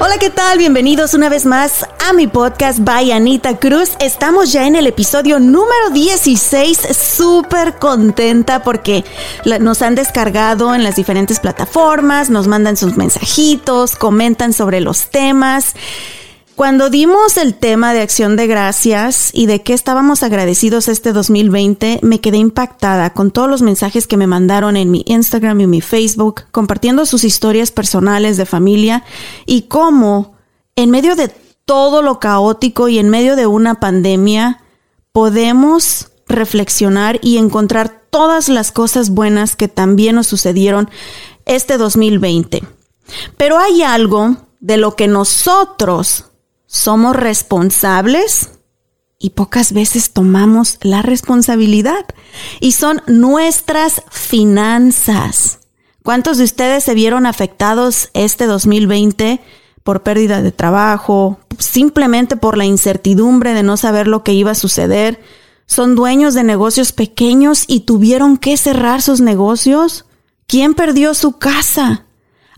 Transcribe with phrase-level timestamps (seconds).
[0.00, 0.58] Hola, ¿qué tal?
[0.58, 3.90] Bienvenidos una vez más a mi podcast by Anita Cruz.
[4.00, 6.78] Estamos ya en el episodio número 16.
[6.96, 9.04] Súper contenta porque
[9.60, 15.74] nos han descargado en las diferentes plataformas, nos mandan sus mensajitos, comentan sobre los temas.
[16.56, 21.98] Cuando dimos el tema de acción de gracias y de qué estábamos agradecidos este 2020,
[22.02, 25.80] me quedé impactada con todos los mensajes que me mandaron en mi Instagram y mi
[25.80, 29.02] Facebook, compartiendo sus historias personales de familia
[29.46, 30.36] y cómo
[30.76, 31.28] en medio de
[31.64, 34.62] todo lo caótico y en medio de una pandemia
[35.10, 40.88] podemos reflexionar y encontrar todas las cosas buenas que también nos sucedieron
[41.46, 42.62] este 2020.
[43.36, 46.26] Pero hay algo de lo que nosotros
[46.74, 48.50] somos responsables
[49.16, 52.04] y pocas veces tomamos la responsabilidad.
[52.58, 55.60] Y son nuestras finanzas.
[56.02, 59.40] ¿Cuántos de ustedes se vieron afectados este 2020
[59.84, 64.56] por pérdida de trabajo, simplemente por la incertidumbre de no saber lo que iba a
[64.56, 65.22] suceder?
[65.66, 70.06] ¿Son dueños de negocios pequeños y tuvieron que cerrar sus negocios?
[70.48, 72.04] ¿Quién perdió su casa?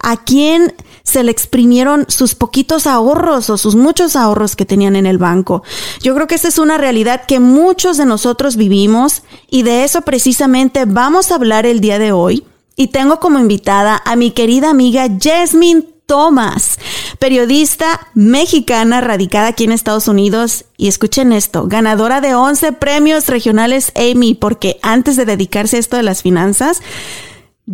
[0.00, 5.06] ¿A quién se le exprimieron sus poquitos ahorros o sus muchos ahorros que tenían en
[5.06, 5.62] el banco?
[6.02, 10.02] Yo creo que esa es una realidad que muchos de nosotros vivimos y de eso
[10.02, 12.44] precisamente vamos a hablar el día de hoy.
[12.78, 16.78] Y tengo como invitada a mi querida amiga Jasmine Thomas,
[17.18, 20.66] periodista mexicana radicada aquí en Estados Unidos.
[20.76, 25.96] Y escuchen esto, ganadora de 11 premios regionales Amy, porque antes de dedicarse a esto
[25.96, 26.80] de las finanzas,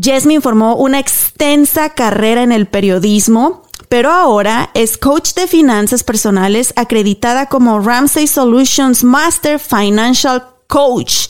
[0.00, 6.72] Jasmine formó una extensa carrera en el periodismo, pero ahora es coach de finanzas personales
[6.76, 11.28] acreditada como Ramsey Solutions Master Financial Coach.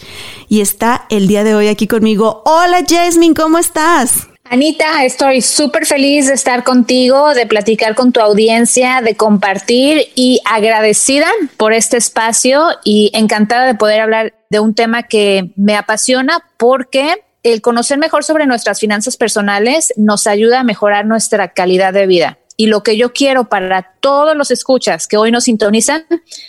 [0.48, 2.44] Y está el día de hoy aquí conmigo.
[2.46, 4.28] Hola Jasmine, ¿cómo estás?
[4.44, 10.40] Anita, estoy súper feliz de estar contigo, de platicar con tu audiencia, de compartir y
[10.44, 16.44] agradecida por este espacio y encantada de poder hablar de un tema que me apasiona
[16.58, 22.06] porque el conocer mejor sobre nuestras finanzas personales nos ayuda a mejorar nuestra calidad de
[22.06, 22.38] vida.
[22.56, 26.04] Y lo que yo quiero para todos los escuchas que hoy nos sintonizan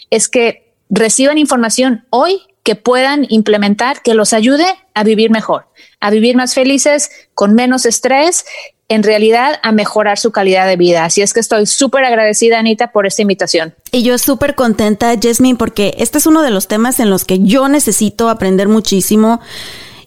[0.09, 5.67] es que reciban información hoy que puedan implementar, que los ayude a vivir mejor,
[5.99, 8.45] a vivir más felices, con menos estrés,
[8.89, 11.03] en realidad a mejorar su calidad de vida.
[11.03, 13.73] Así es que estoy súper agradecida, Anita, por esta invitación.
[13.91, 17.39] Y yo súper contenta, Jasmine, porque este es uno de los temas en los que
[17.39, 19.41] yo necesito aprender muchísimo.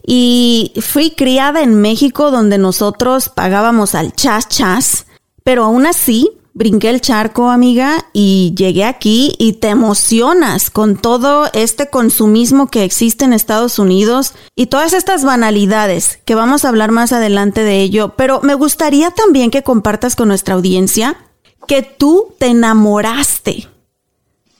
[0.06, 5.06] Y fui criada en México donde nosotros pagábamos al chas chas,
[5.42, 11.50] pero aún así brinqué el charco, amiga, y llegué aquí y te emocionas con todo
[11.52, 16.92] este consumismo que existe en Estados Unidos y todas estas banalidades que vamos a hablar
[16.92, 21.18] más adelante de ello, pero me gustaría también que compartas con nuestra audiencia
[21.66, 23.68] que tú te enamoraste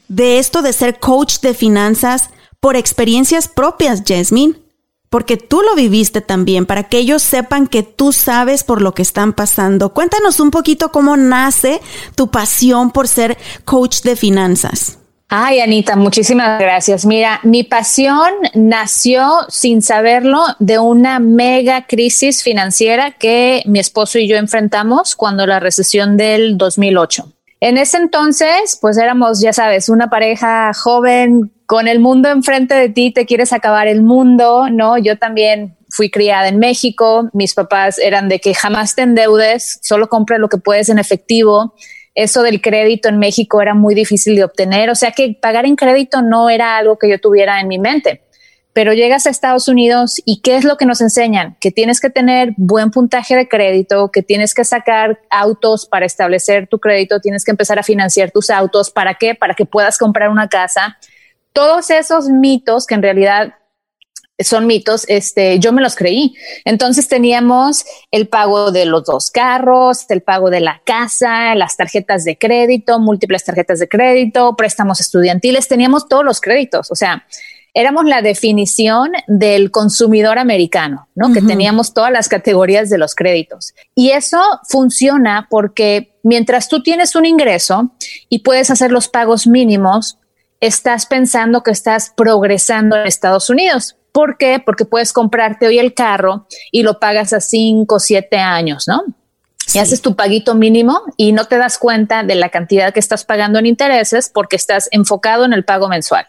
[0.09, 4.66] de esto de ser coach de finanzas por experiencias propias, Jasmine
[5.11, 9.03] porque tú lo viviste también, para que ellos sepan que tú sabes por lo que
[9.03, 9.93] están pasando.
[9.95, 11.81] Cuéntanos un poquito cómo nace
[12.15, 14.99] tu pasión por ser coach de finanzas.
[15.29, 17.05] Ay, Anita, muchísimas gracias.
[17.05, 24.29] Mira, mi pasión nació sin saberlo de una mega crisis financiera que mi esposo y
[24.29, 27.36] yo enfrentamos cuando la recesión del 2008.
[27.61, 32.89] En ese entonces, pues éramos, ya sabes, una pareja joven con el mundo enfrente de
[32.89, 34.99] ti, te quieres acabar el mundo, ¿no?
[34.99, 40.09] Yo también fui criada en México, mis papás eran de que jamás te endeudes, solo
[40.09, 41.75] compra lo que puedes en efectivo
[42.17, 45.77] eso del crédito en México era muy difícil de obtener, o sea que pagar en
[45.77, 48.23] crédito no era algo que yo tuviera en mi mente.
[48.77, 51.57] Pero llegas a Estados Unidos y ¿qué es lo que nos enseñan?
[51.63, 56.69] Que tienes que tener buen puntaje de crédito, que tienes que sacar autos para establecer
[56.69, 58.91] tu crédito, tienes que empezar a financiar tus autos.
[58.91, 59.35] ¿Para qué?
[59.35, 60.99] Para que puedas comprar una casa.
[61.55, 63.55] Todos esos mitos que en realidad
[64.39, 66.35] son mitos, este, yo me los creí.
[66.67, 72.25] Entonces teníamos el pago de los dos carros, el pago de la casa, las tarjetas
[72.25, 76.91] de crédito, múltiples tarjetas de crédito, préstamos estudiantiles, teníamos todos los créditos.
[76.91, 77.25] O sea,
[77.77, 81.35] éramos la definición del consumidor americano, ¿no?
[81.35, 83.75] Que teníamos todas las categorías de los créditos.
[83.95, 87.93] Y eso funciona porque mientras tú tienes un ingreso
[88.31, 90.19] y puedes hacer los pagos mínimos,
[90.59, 93.97] estás pensando que estás progresando en Estados Unidos.
[94.11, 94.59] ¿Por qué?
[94.59, 99.05] Porque puedes comprarte hoy el carro y lo pagas a 5 o 7 años, ¿no?
[99.75, 103.27] Y haces tu paguito mínimo y no te das cuenta de la cantidad que estás
[103.27, 106.27] pagando en intereses porque estás enfocado en el pago mensual.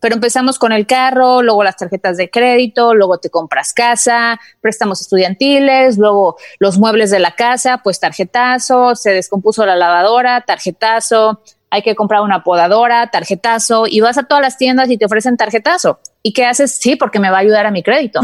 [0.00, 5.00] Pero empezamos con el carro, luego las tarjetas de crédito, luego te compras casa, préstamos
[5.00, 11.82] estudiantiles, luego los muebles de la casa, pues tarjetazo, se descompuso la lavadora, tarjetazo, hay
[11.82, 16.00] que comprar una podadora, tarjetazo, y vas a todas las tiendas y te ofrecen tarjetazo.
[16.22, 16.78] ¿Y qué haces?
[16.78, 18.20] Sí, porque me va a ayudar a mi crédito.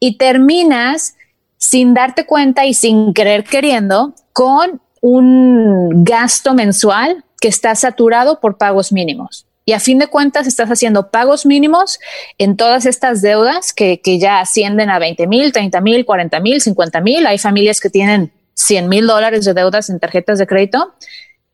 [0.00, 1.14] Y terminas
[1.58, 8.58] sin darte cuenta y sin querer queriendo con un gasto mensual que está saturado por
[8.58, 9.46] pagos mínimos.
[9.64, 12.00] Y a fin de cuentas estás haciendo pagos mínimos
[12.38, 16.60] en todas estas deudas que, que ya ascienden a 20 mil, 30 mil, 40 mil,
[16.60, 17.26] 50 mil.
[17.26, 20.94] Hay familias que tienen 100 mil dólares de deudas en tarjetas de crédito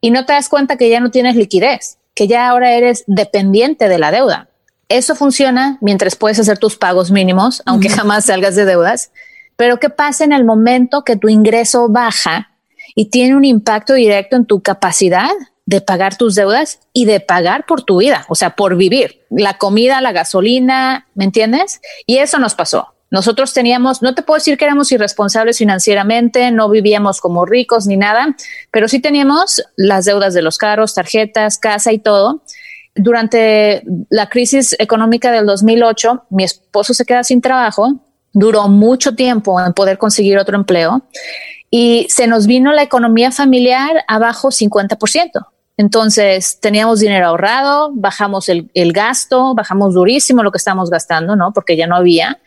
[0.00, 3.88] y no te das cuenta que ya no tienes liquidez, que ya ahora eres dependiente
[3.88, 4.48] de la deuda.
[4.88, 9.10] Eso funciona mientras puedes hacer tus pagos mínimos, aunque jamás salgas de deudas.
[9.56, 12.52] Pero ¿qué pasa en el momento que tu ingreso baja
[12.94, 15.30] y tiene un impacto directo en tu capacidad
[15.68, 19.58] de pagar tus deudas y de pagar por tu vida, o sea, por vivir, la
[19.58, 21.82] comida, la gasolina, ¿me entiendes?
[22.06, 22.94] Y eso nos pasó.
[23.10, 27.98] Nosotros teníamos, no te puedo decir que éramos irresponsables financieramente, no vivíamos como ricos ni
[27.98, 28.34] nada,
[28.70, 32.42] pero sí teníamos las deudas de los carros, tarjetas, casa y todo.
[32.94, 37.92] Durante la crisis económica del 2008, mi esposo se queda sin trabajo,
[38.32, 41.02] duró mucho tiempo en poder conseguir otro empleo
[41.70, 45.46] y se nos vino la economía familiar abajo 50%.
[45.78, 51.54] Entonces teníamos dinero ahorrado, bajamos el, el, gasto, bajamos durísimo lo que estábamos gastando, ¿no?
[51.54, 52.38] Porque ya no había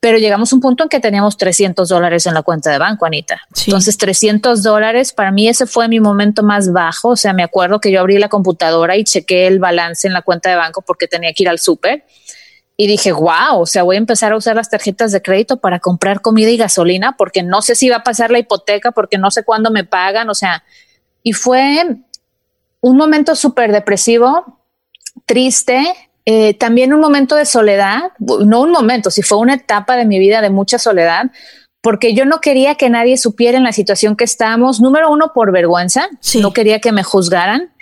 [0.00, 3.04] pero llegamos a un punto en que teníamos 300 dólares en la cuenta de banco,
[3.04, 3.42] Anita.
[3.66, 7.10] Entonces, 300 dólares, para mí ese fue mi momento más bajo.
[7.10, 10.22] O sea, me acuerdo que yo abrí la computadora y chequé el balance en la
[10.22, 12.06] cuenta de banco porque tenía que ir al súper.
[12.78, 15.80] Y dije, wow, o sea, voy a empezar a usar las tarjetas de crédito para
[15.80, 19.30] comprar comida y gasolina porque no sé si va a pasar la hipoteca, porque no
[19.30, 20.30] sé cuándo me pagan.
[20.30, 20.64] O sea,
[21.22, 21.84] y fue
[22.80, 24.60] un momento súper depresivo,
[25.26, 25.82] triste,
[26.24, 30.18] eh, también un momento de soledad, no un momento, si fue una etapa de mi
[30.18, 31.30] vida de mucha soledad,
[31.82, 35.50] porque yo no quería que nadie supiera en la situación que estábamos, número uno, por
[35.52, 36.08] vergüenza,
[36.40, 37.72] no quería que me juzgaran,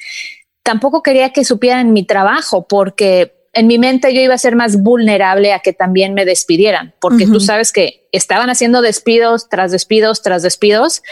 [0.63, 4.83] tampoco quería que supieran mi trabajo, porque en mi mente yo iba a ser más
[4.83, 10.23] vulnerable a que también me despidieran, porque tú sabes que estaban haciendo despidos tras despidos
[10.23, 11.03] tras despidos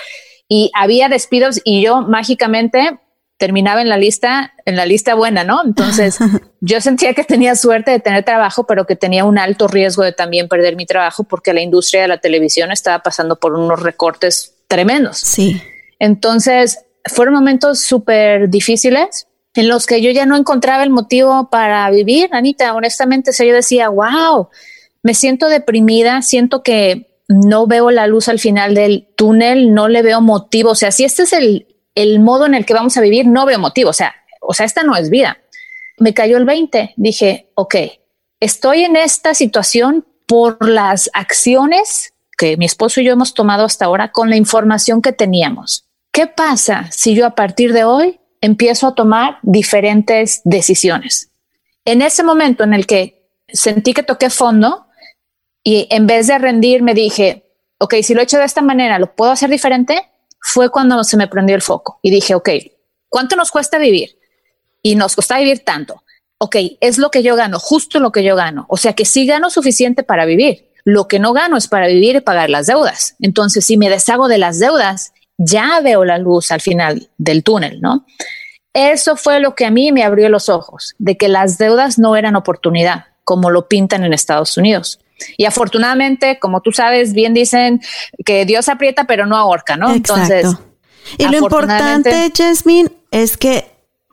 [0.48, 3.00] y había despidos y yo mágicamente
[3.38, 5.62] terminaba en la lista, en la lista buena, ¿no?
[5.64, 6.18] Entonces
[6.60, 10.12] yo sentía que tenía suerte de tener trabajo, pero que tenía un alto riesgo de
[10.12, 14.54] también perder mi trabajo porque la industria de la televisión estaba pasando por unos recortes
[14.68, 15.18] tremendos.
[15.18, 15.60] Sí.
[15.98, 21.88] Entonces fueron momentos súper difíciles en los que yo ya no encontraba el motivo para
[21.90, 22.74] vivir, Anita.
[22.74, 24.48] Honestamente, yo decía, wow,
[25.02, 30.02] me siento deprimida, siento que no veo la luz al final del túnel, no le
[30.02, 30.70] veo motivo.
[30.70, 31.66] O sea, si este es el,
[31.96, 33.90] el modo en el que vamos a vivir, no veo motivo.
[33.90, 35.38] O sea, o sea, esta no es vida.
[35.98, 36.94] Me cayó el 20.
[36.96, 37.74] Dije, ok,
[38.38, 43.86] estoy en esta situación por las acciones que mi esposo y yo hemos tomado hasta
[43.86, 45.86] ahora con la información que teníamos.
[46.12, 51.30] ¿Qué pasa si yo a partir de hoy empiezo a tomar diferentes decisiones?
[51.84, 54.86] En ese momento en el que sentí que toqué fondo
[55.62, 57.46] y en vez de rendir me dije,
[57.78, 60.10] ok, si lo he hecho de esta manera, ¿lo puedo hacer diferente?
[60.48, 62.48] Fue cuando se me prendió el foco y dije, ok,
[63.08, 64.16] ¿cuánto nos cuesta vivir?
[64.80, 66.04] Y nos cuesta vivir tanto.
[66.38, 68.64] ok, es lo que yo gano, justo lo que yo gano.
[68.68, 70.70] O sea que sí gano suficiente para vivir.
[70.84, 73.16] Lo que no gano es para vivir y pagar las deudas.
[73.18, 77.80] Entonces, si me deshago de las deudas, ya veo la luz al final del túnel,
[77.80, 78.06] ¿no?
[78.72, 82.14] Eso fue lo que a mí me abrió los ojos, de que las deudas no
[82.14, 85.00] eran oportunidad, como lo pintan en Estados Unidos.
[85.36, 87.80] Y afortunadamente, como tú sabes, bien dicen
[88.24, 89.92] que Dios aprieta pero no ahorca, ¿no?
[89.92, 90.46] Entonces,
[91.18, 93.70] y lo importante, Jasmine, es que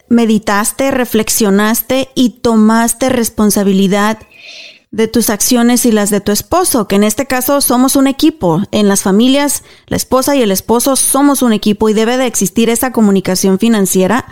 [0.10, 4.20] meditaste, reflexionaste y tomaste responsabilidad
[4.92, 8.62] de tus acciones y las de tu esposo, que en este caso somos un equipo.
[8.72, 12.70] En las familias, la esposa y el esposo somos un equipo y debe de existir
[12.70, 14.28] esa comunicación financiera,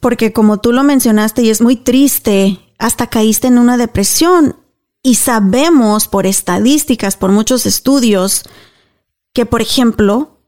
[0.00, 4.56] porque como tú lo mencionaste y es muy triste, hasta caíste en una depresión
[5.04, 8.42] y sabemos por estadísticas, por muchos estudios,
[9.34, 10.40] que por ejemplo,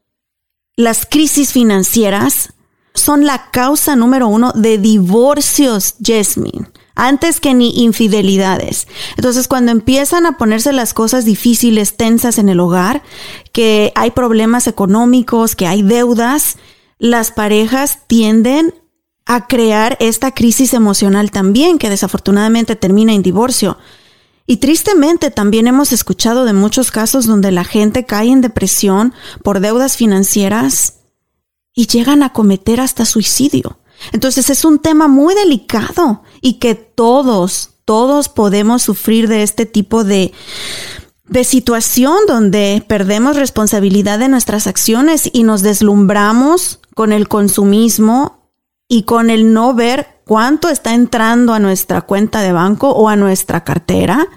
[0.75, 2.53] las crisis financieras
[2.95, 8.87] son la causa número uno de divorcios, Jasmine, antes que ni infidelidades.
[9.15, 13.03] Entonces, cuando empiezan a ponerse las cosas difíciles, tensas en el hogar,
[13.53, 16.57] que hay problemas económicos, que hay deudas,
[16.97, 18.73] las parejas tienden
[19.27, 23.77] a crear esta crisis emocional también, que desafortunadamente termina en divorcio.
[24.49, 29.13] Y tristemente también hemos escuchado de muchos casos donde la gente cae en depresión
[29.43, 30.95] por deudas financieras
[31.73, 33.77] y llegan a cometer hasta suicidio.
[34.13, 40.05] Entonces es un tema muy delicado y que todos, todos podemos sufrir de este tipo
[40.05, 40.31] de,
[41.25, 48.49] de situación donde perdemos responsabilidad de nuestras acciones y nos deslumbramos con el consumismo
[48.87, 53.17] y con el no ver cuánto está entrando a nuestra cuenta de banco o a
[53.17, 54.27] nuestra cartera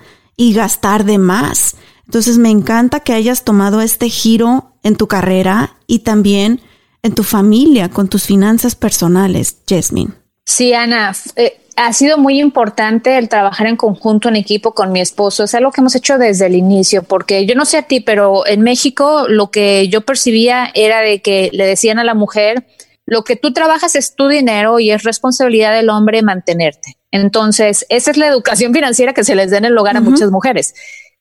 [0.40, 1.76] y gastar de más.
[2.06, 6.62] Entonces me encanta que hayas tomado este giro en tu carrera y también
[7.02, 10.12] en tu familia, con tus finanzas personales, Jasmine.
[10.46, 15.02] Sí, Ana, eh, ha sido muy importante el trabajar en conjunto, en equipo con mi
[15.02, 15.44] esposo.
[15.44, 18.46] Es algo que hemos hecho desde el inicio, porque yo no sé a ti, pero
[18.46, 22.66] en México lo que yo percibía era de que le decían a la mujer,
[23.10, 26.96] lo que tú trabajas es tu dinero y es responsabilidad del hombre mantenerte.
[27.10, 30.30] Entonces, esa es la educación financiera que se les da en el hogar a muchas
[30.30, 30.74] mujeres.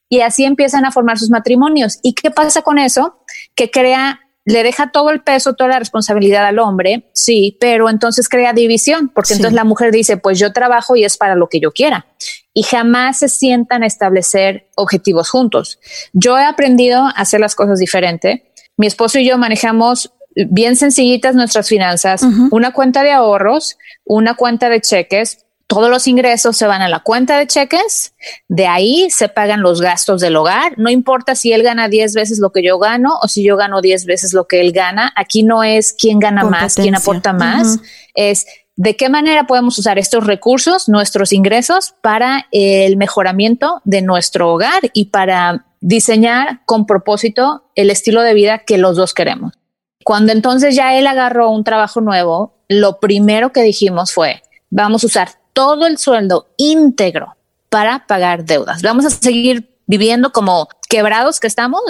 [0.07, 1.97] Y así empiezan a formar sus matrimonios.
[2.03, 3.17] ¿Y qué pasa con eso?
[3.55, 8.29] Que crea le deja todo el peso, toda la responsabilidad al hombre, sí, pero entonces
[8.29, 11.59] crea división, porque entonces la mujer dice, pues yo trabajo y es para lo que
[11.59, 12.07] yo quiera.
[12.53, 15.79] Y jamás se sientan a establecer objetivos juntos.
[16.13, 18.51] Yo he aprendido a hacer las cosas diferente.
[18.75, 22.21] Mi esposo y yo manejamos bien sencillitas nuestras finanzas,
[22.51, 27.01] una cuenta de ahorros, una cuenta de cheques, todos los ingresos se van a la
[27.01, 28.13] cuenta de cheques,
[28.47, 32.39] de ahí se pagan los gastos del hogar, no importa si él gana 10 veces
[32.39, 35.43] lo que yo gano o si yo gano 10 veces lo que él gana, aquí
[35.43, 37.79] no es quién gana más, quién aporta más,
[38.15, 44.53] es de qué manera podemos usar estos recursos, nuestros ingresos, para el mejoramiento de nuestro
[44.53, 49.53] hogar y para diseñar con propósito el estilo de vida que los dos queremos.
[50.03, 55.07] Cuando entonces ya él agarró un trabajo nuevo, lo primero que dijimos fue, vamos a
[55.07, 57.35] usar todo el sueldo íntegro
[57.69, 58.81] para pagar deudas.
[58.81, 61.81] Vamos a seguir viviendo como quebrados que estamos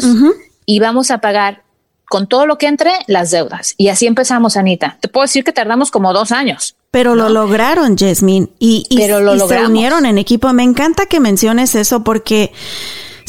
[0.66, 1.64] y vamos a pagar
[2.10, 3.76] con todo lo que entre las deudas.
[3.78, 4.98] Y así empezamos, Anita.
[5.00, 6.76] Te puedo decir que tardamos como dos años.
[6.92, 8.50] Pero lo lograron, Jasmine.
[8.58, 10.52] Y, Pero lo se unieron en equipo.
[10.54, 12.52] Me encanta que menciones eso porque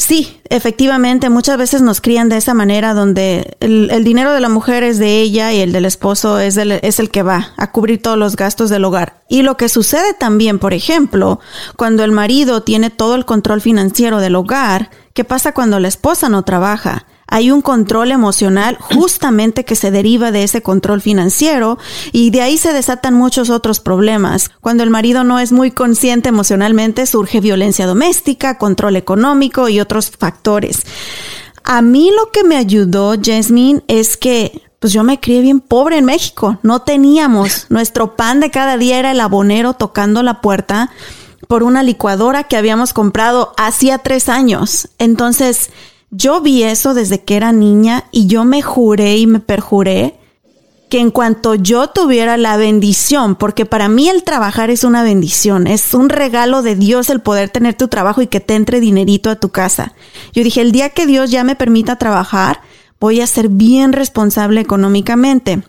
[0.01, 4.81] Sí, efectivamente, muchas veces nos crían de esa manera donde el, dinero de la mujer
[4.81, 8.17] es de ella y el del esposo es, es el que va a cubrir todos
[8.17, 9.21] los gastos del hogar.
[9.29, 11.39] Y lo que sucede también, por ejemplo,
[11.77, 16.29] cuando el marido tiene todo el control financiero del hogar, ¿qué pasa cuando la esposa
[16.29, 17.05] no trabaja?
[17.31, 21.79] Hay un control emocional justamente que se deriva de ese control financiero
[22.11, 24.51] y de ahí se desatan muchos otros problemas.
[24.59, 30.11] Cuando el marido no es muy consciente emocionalmente, surge violencia doméstica, control económico y otros
[30.11, 30.85] factores.
[31.63, 35.97] A mí lo que me ayudó, Jasmine, es que pues yo me crié bien pobre
[35.97, 36.59] en México.
[36.63, 37.67] No teníamos.
[37.69, 40.91] Nuestro pan de cada día era el abonero tocando la puerta
[41.47, 44.89] por una licuadora que habíamos comprado hacía tres años.
[44.97, 45.69] Entonces,
[46.11, 50.19] yo vi eso desde que era niña y yo me juré y me perjuré
[50.89, 55.65] que en cuanto yo tuviera la bendición, porque para mí el trabajar es una bendición,
[55.65, 59.29] es un regalo de Dios el poder tener tu trabajo y que te entre dinerito
[59.29, 59.93] a tu casa.
[60.33, 62.59] Yo dije, el día que Dios ya me permita trabajar,
[62.99, 65.63] voy a ser bien responsable económicamente.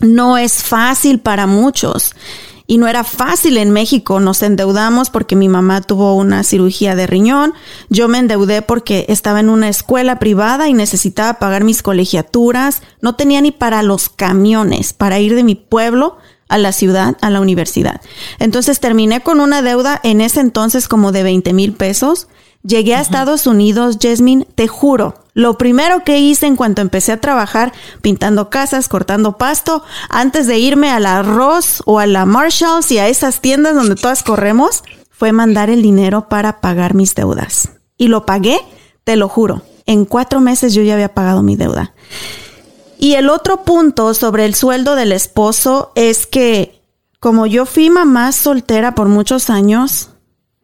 [0.00, 2.14] No es fácil para muchos
[2.66, 4.20] y no era fácil en México.
[4.20, 7.54] Nos endeudamos porque mi mamá tuvo una cirugía de riñón.
[7.88, 12.82] Yo me endeudé porque estaba en una escuela privada y necesitaba pagar mis colegiaturas.
[13.00, 16.16] No tenía ni para los camiones, para ir de mi pueblo
[16.48, 18.00] a la ciudad, a la universidad.
[18.38, 22.28] Entonces terminé con una deuda en ese entonces como de 20 mil pesos.
[22.66, 27.20] Llegué a Estados Unidos, Jasmine, te juro, lo primero que hice en cuanto empecé a
[27.20, 32.90] trabajar pintando casas, cortando pasto, antes de irme a la Ross o a la Marshalls
[32.90, 37.68] y a esas tiendas donde todas corremos, fue mandar el dinero para pagar mis deudas.
[37.96, 38.58] Y lo pagué,
[39.04, 39.62] te lo juro.
[39.84, 41.94] En cuatro meses yo ya había pagado mi deuda.
[42.98, 46.82] Y el otro punto sobre el sueldo del esposo es que
[47.20, 50.10] como yo fui mamá soltera por muchos años,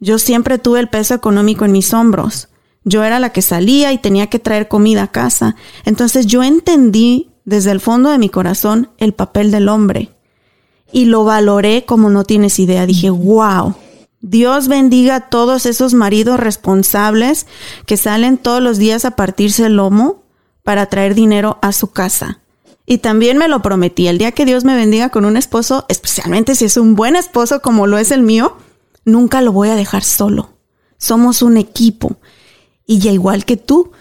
[0.02, 2.48] yo siempre tuve el peso económico en mis hombros.
[2.82, 5.54] Yo era la que salía y tenía que traer comida a casa.
[5.84, 10.10] Entonces yo entendí desde el fondo de mi corazón el papel del hombre.
[10.90, 12.84] Y lo valoré como no tienes idea.
[12.84, 13.76] Dije, wow,
[14.20, 17.46] Dios bendiga a todos esos maridos responsables
[17.86, 20.24] que salen todos los días a partirse el lomo
[20.64, 22.40] para traer dinero a su casa.
[22.86, 26.56] Y también me lo prometí, el día que Dios me bendiga con un esposo, especialmente
[26.56, 28.56] si es un buen esposo como lo es el mío,
[29.04, 30.50] nunca lo voy a dejar solo.
[30.98, 32.16] Somos un equipo.
[32.86, 33.92] Y ya igual que tú,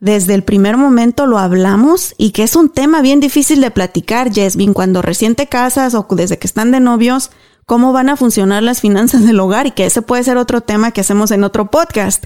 [0.00, 4.32] desde el primer momento lo hablamos y que es un tema bien difícil de platicar,
[4.32, 7.30] Jasmine, cuando recién te casas o desde que están de novios,
[7.64, 10.92] cómo van a funcionar las finanzas del hogar y que ese puede ser otro tema
[10.92, 12.24] que hacemos en otro podcast.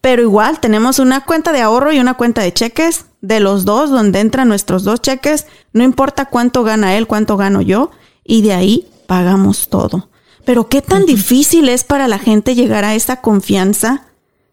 [0.00, 3.88] Pero igual tenemos una cuenta de ahorro y una cuenta de cheques de los dos
[3.88, 5.46] donde entran nuestros dos cheques.
[5.72, 7.90] No importa cuánto gana él, cuánto gano yo.
[8.22, 10.10] Y de ahí pagamos todo.
[10.44, 14.06] Pero qué tan difícil es para la gente llegar a esa confianza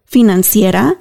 [0.04, 0.96] financiera.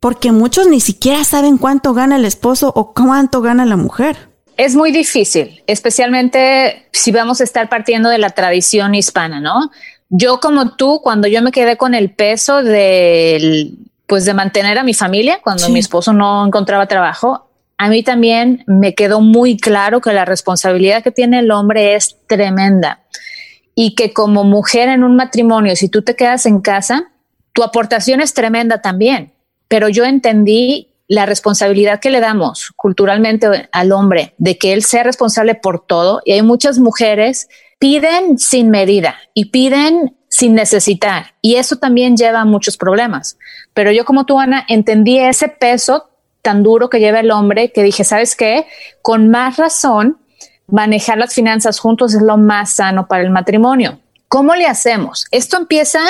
[0.00, 4.30] Porque muchos ni siquiera saben cuánto gana el esposo o cuánto gana la mujer.
[4.56, 9.70] Es muy difícil, especialmente si vamos a estar partiendo de la tradición hispana, ¿no?
[10.08, 14.84] Yo como tú, cuando yo me quedé con el peso del, pues de mantener a
[14.84, 17.48] mi familia, cuando mi esposo no encontraba trabajo,
[17.78, 22.16] a mí también me quedó muy claro que la responsabilidad que tiene el hombre es
[22.26, 23.00] tremenda
[23.74, 27.12] y que como mujer en un matrimonio, si tú te quedas en casa,
[27.52, 29.32] tu aportación es tremenda también.
[29.68, 35.02] Pero yo entendí la responsabilidad que le damos culturalmente al hombre de que él sea
[35.02, 36.22] responsable por todo.
[36.24, 37.48] Y hay muchas mujeres
[37.80, 41.34] piden sin medida y piden sin necesitar.
[41.42, 43.38] Y eso también lleva a muchos problemas.
[43.74, 46.10] Pero yo como tú, Ana, entendí ese peso
[46.42, 48.66] tan duro que lleva el hombre que dije, ¿sabes qué?
[49.02, 50.18] Con más razón,
[50.72, 54.00] manejar las finanzas juntos es lo más sano para el matrimonio.
[54.28, 55.26] ¿Cómo le hacemos?
[55.30, 56.00] Esto empieza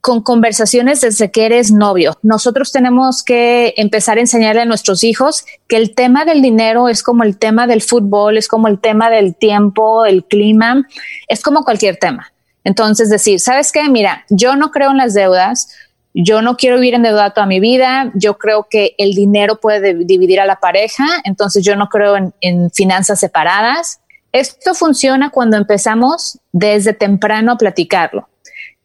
[0.00, 2.16] con conversaciones desde que eres novio.
[2.22, 7.02] Nosotros tenemos que empezar a enseñarle a nuestros hijos que el tema del dinero es
[7.02, 10.86] como el tema del fútbol, es como el tema del tiempo, el clima,
[11.26, 12.32] es como cualquier tema.
[12.62, 13.88] Entonces decir, ¿sabes qué?
[13.88, 15.68] Mira, yo no creo en las deudas,
[16.24, 19.94] yo no quiero vivir en deuda toda mi vida, yo creo que el dinero puede
[19.94, 24.00] dividir a la pareja, entonces yo no creo en, en finanzas separadas.
[24.32, 28.28] Esto funciona cuando empezamos desde temprano a platicarlo.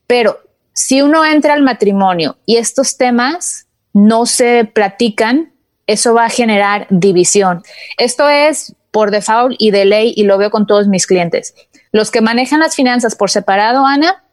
[0.08, 0.40] Pero
[0.74, 5.52] si uno entra al matrimonio y estos temas no se platican,
[5.88, 7.64] eso va a generar división.
[7.98, 11.56] Esto es por default y de ley y lo veo con todos mis clientes.
[11.92, 14.24] Los que manejan las finanzas por separado, Ana,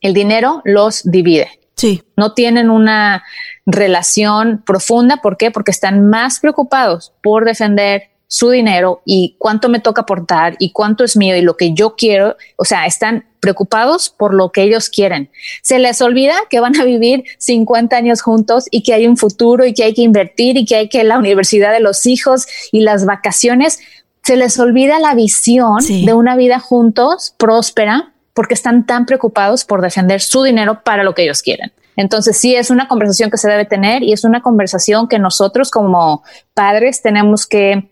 [0.00, 1.48] el dinero los divide.
[1.84, 2.02] Sí.
[2.16, 3.24] No tienen una
[3.66, 5.18] relación profunda.
[5.18, 5.50] ¿Por qué?
[5.50, 11.04] Porque están más preocupados por defender su dinero y cuánto me toca aportar y cuánto
[11.04, 12.38] es mío y lo que yo quiero.
[12.56, 15.30] O sea, están preocupados por lo que ellos quieren.
[15.60, 19.66] Se les olvida que van a vivir 50 años juntos y que hay un futuro
[19.66, 22.80] y que hay que invertir y que hay que la universidad de los hijos y
[22.80, 23.78] las vacaciones.
[24.22, 29.80] Se les olvida la visión de una vida juntos próspera porque están tan preocupados por
[29.80, 31.72] defender su dinero para lo que ellos quieren.
[31.96, 35.70] Entonces sí es una conversación que se debe tener y es una conversación que nosotros
[35.70, 37.88] como padres tenemos que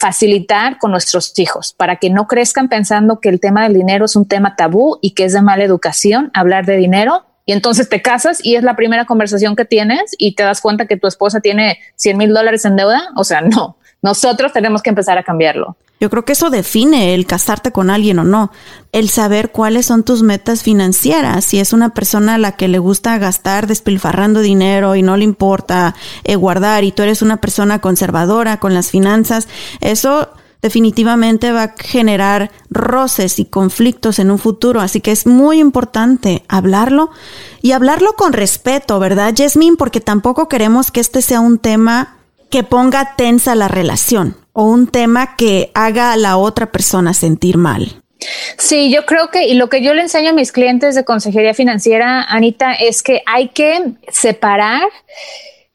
[0.00, 4.16] facilitar con nuestros hijos para que no crezcan pensando que el tema del dinero es
[4.16, 7.26] un tema tabú y que es de mala educación hablar de dinero.
[7.46, 10.86] Y entonces te casas y es la primera conversación que tienes y te das cuenta
[10.86, 13.10] que tu esposa tiene 100 mil dólares en deuda.
[13.16, 15.78] O sea, no, nosotros tenemos que empezar a cambiarlo.
[15.98, 18.52] Yo creo que eso define el casarte con alguien o no.
[18.92, 21.46] El saber cuáles son tus metas financieras.
[21.46, 25.24] Si es una persona a la que le gusta gastar despilfarrando dinero y no le
[25.24, 29.48] importa eh, guardar y tú eres una persona conservadora con las finanzas,
[29.80, 30.28] eso
[30.60, 34.82] definitivamente va a generar roces y conflictos en un futuro.
[34.82, 37.08] Así que es muy importante hablarlo
[37.62, 39.78] y hablarlo con respeto, ¿verdad, Jasmine?
[39.78, 42.18] Porque tampoco queremos que este sea un tema
[42.54, 47.56] que ponga tensa la relación o un tema que haga a la otra persona sentir
[47.56, 48.00] mal.
[48.58, 51.52] Sí, yo creo que, y lo que yo le enseño a mis clientes de consejería
[51.52, 54.84] financiera, Anita, es que hay que separar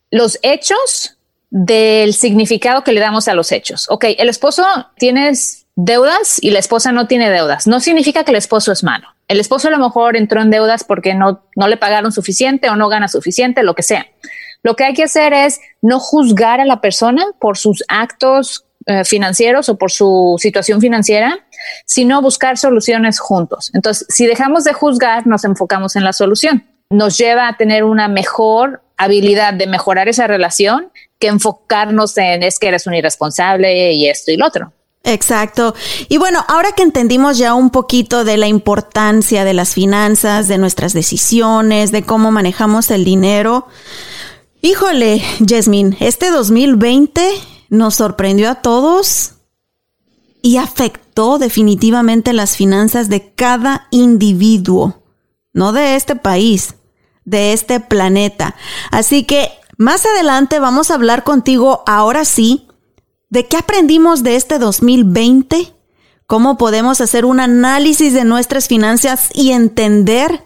[0.09, 1.17] los hechos
[1.49, 3.87] del significado que le damos a los hechos.
[3.89, 4.65] Ok, el esposo
[4.95, 7.67] tienes deudas y la esposa no tiene deudas.
[7.67, 9.09] No significa que el esposo es malo.
[9.27, 12.77] El esposo a lo mejor entró en deudas porque no, no le pagaron suficiente o
[12.77, 14.07] no gana suficiente, lo que sea.
[14.63, 19.03] Lo que hay que hacer es no juzgar a la persona por sus actos eh,
[19.05, 21.45] financieros o por su situación financiera,
[21.85, 23.71] sino buscar soluciones juntos.
[23.73, 26.65] Entonces, si dejamos de juzgar, nos enfocamos en la solución.
[26.89, 32.57] Nos lleva a tener una mejor habilidad de mejorar esa relación que enfocarnos en es
[32.57, 34.73] que eres un irresponsable y esto y lo otro.
[35.03, 35.73] Exacto.
[36.09, 40.57] Y bueno, ahora que entendimos ya un poquito de la importancia de las finanzas, de
[40.57, 43.67] nuestras decisiones, de cómo manejamos el dinero,
[44.61, 47.21] híjole, Jasmine, este 2020
[47.69, 49.33] nos sorprendió a todos
[50.41, 55.03] y afectó definitivamente las finanzas de cada individuo,
[55.53, 56.75] no de este país,
[57.25, 58.55] de este planeta.
[58.91, 62.67] Así que más adelante vamos a hablar contigo ahora sí
[63.29, 65.73] de qué aprendimos de este 2020,
[66.25, 70.43] cómo podemos hacer un análisis de nuestras finanzas y entender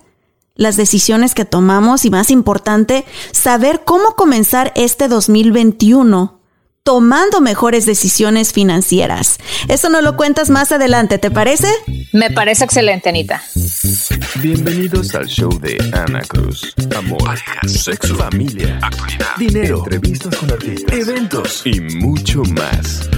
[0.55, 6.39] las decisiones que tomamos y más importante, saber cómo comenzar este 2021
[6.83, 9.39] tomando mejores decisiones financieras.
[9.69, 11.67] Eso nos lo cuentas más adelante, ¿te parece?
[12.11, 13.41] Me parece excelente, Anita.
[14.41, 16.73] Bienvenidos al show de Ana Cruz.
[16.95, 23.09] Amor, sexo, familia, actualidad, dinero, entrevistas con artistas, eventos y mucho más.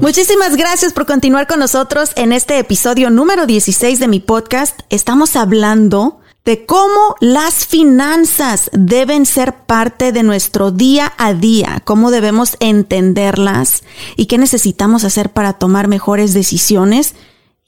[0.00, 4.80] Muchísimas gracias por continuar con nosotros en este episodio número 16 de mi podcast.
[4.90, 12.10] Estamos hablando de cómo las finanzas deben ser parte de nuestro día a día, cómo
[12.10, 13.84] debemos entenderlas
[14.16, 17.14] y qué necesitamos hacer para tomar mejores decisiones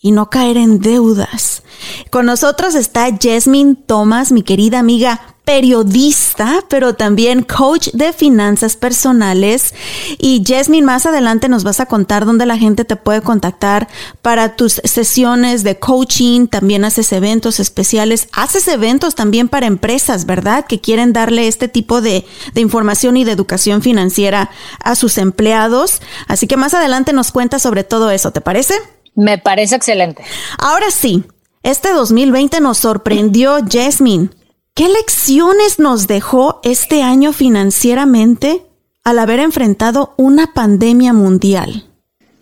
[0.03, 1.63] y no caer en deudas.
[2.11, 9.75] Con nosotros está Jasmine Thomas, mi querida amiga periodista, pero también coach de finanzas personales.
[10.19, 13.89] Y Jasmine, más adelante nos vas a contar dónde la gente te puede contactar
[14.23, 16.47] para tus sesiones de coaching.
[16.47, 18.29] También haces eventos especiales.
[18.33, 20.67] Haces eventos también para empresas, ¿verdad?
[20.67, 24.51] Que quieren darle este tipo de, información y de educación financiera
[24.83, 26.01] a sus empleados.
[26.29, 28.75] Así que más adelante nos cuentas sobre todo eso, ¿te parece?
[29.15, 30.23] Me parece excelente.
[30.59, 31.25] Ahora sí,
[31.63, 34.31] este 2020 nos sorprendió, Jasmine.
[34.75, 38.63] ¿Qué lecciones nos dejó este año financieramente
[39.05, 41.85] al haber enfrentado una pandemia mundial?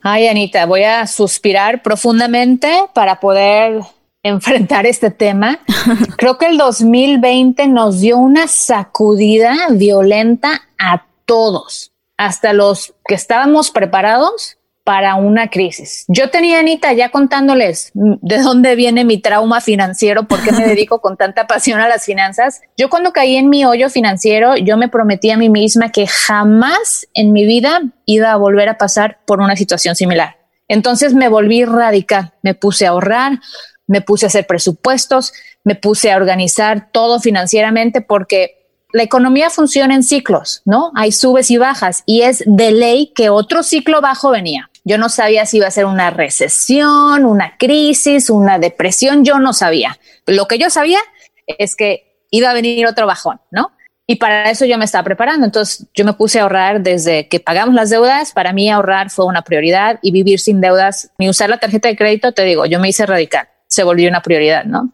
[0.03, 3.81] Ay, Anita, voy a suspirar profundamente para poder
[4.23, 5.59] enfrentar este tema.
[6.17, 13.71] Creo que el 2020 nos dio una sacudida violenta a todos, hasta los que estábamos
[13.71, 14.57] preparados
[14.91, 16.05] para una crisis.
[16.09, 21.01] Yo tenía, Anita, ya contándoles de dónde viene mi trauma financiero, por qué me dedico
[21.01, 22.61] con tanta pasión a las finanzas.
[22.77, 27.07] Yo cuando caí en mi hoyo financiero, yo me prometí a mí misma que jamás
[27.15, 30.39] en mi vida iba a volver a pasar por una situación similar.
[30.67, 33.39] Entonces me volví radical, me puse a ahorrar,
[33.87, 38.61] me puse a hacer presupuestos, me puse a organizar todo financieramente porque
[38.93, 40.91] la economía funciona en ciclos, ¿no?
[40.97, 44.70] Hay subes y bajas y es de ley que otro ciclo bajo venía.
[44.85, 49.53] Yo no sabía si iba a ser una recesión, una crisis, una depresión, yo no
[49.53, 49.99] sabía.
[50.27, 51.01] Lo que yo sabía
[51.47, 53.73] es que iba a venir otro bajón, ¿no?
[54.07, 55.47] Y para eso yo me estaba preparando.
[55.47, 58.33] Entonces yo me puse a ahorrar desde que pagamos las deudas.
[58.33, 61.97] Para mí ahorrar fue una prioridad y vivir sin deudas, ni usar la tarjeta de
[61.97, 64.93] crédito, te digo, yo me hice radical, se volvió una prioridad, ¿no?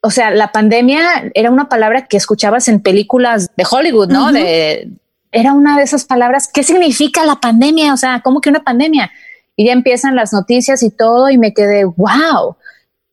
[0.00, 4.32] O sea, la pandemia era una palabra que escuchabas en películas de Hollywood, ¿no?
[4.32, 4.88] De
[5.32, 6.48] era una de esas palabras.
[6.52, 7.92] ¿Qué significa la pandemia?
[7.92, 9.10] O sea, ¿cómo que una pandemia?
[9.56, 12.56] Y ya empiezan las noticias y todo y me quedé, wow.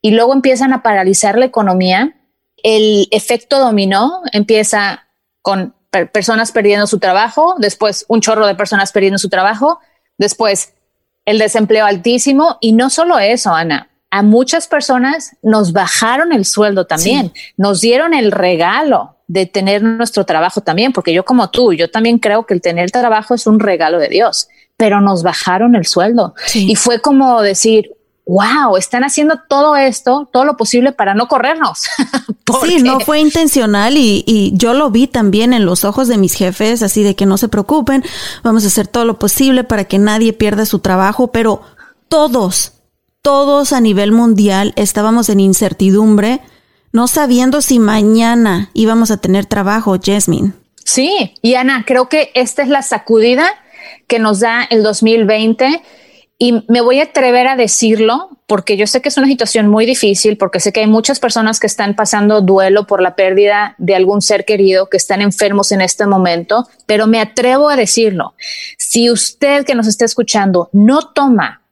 [0.02, 2.16] Y luego empiezan a paralizar la economía.
[2.64, 5.08] El efecto dominó empieza
[5.42, 5.76] con
[6.12, 9.80] personas perdiendo su trabajo, después un chorro de personas perdiendo su trabajo,
[10.18, 10.74] después
[11.26, 16.86] el desempleo altísimo y no solo eso, Ana, a muchas personas nos bajaron el sueldo
[16.86, 21.92] también, nos dieron el regalo de tener nuestro trabajo también, porque yo como tú, yo
[21.92, 25.86] también creo que el tener trabajo es un regalo de Dios, pero nos bajaron el
[25.86, 26.34] sueldo.
[26.54, 27.92] Y fue como decir,
[28.26, 31.88] wow, están haciendo todo esto, todo lo posible para no corrernos.
[32.64, 36.34] sí, no fue intencional y, y, yo lo vi también en los ojos de mis
[36.34, 38.04] jefes, así de que no se preocupen,
[38.44, 41.62] vamos a hacer todo lo posible para que nadie pierda su trabajo, pero
[42.08, 42.74] todos,
[43.28, 46.40] todos a nivel mundial estábamos en incertidumbre
[46.94, 50.54] no sabiendo si mañana íbamos a tener trabajo, Jasmine.
[50.86, 53.50] Sí, y Ana, creo que esta es la sacudida
[54.08, 55.82] que nos da el 2020
[56.38, 59.86] y me voy a atrever a decirlo porque yo sé que es una situación muy
[59.86, 63.94] difícil, porque sé que hay muchas personas que están pasando duelo por la pérdida de
[63.94, 68.36] algún ser querido, que están enfermos en este momento, pero me atrevo a decirlo.
[68.78, 71.67] Si usted que nos está escuchando no toma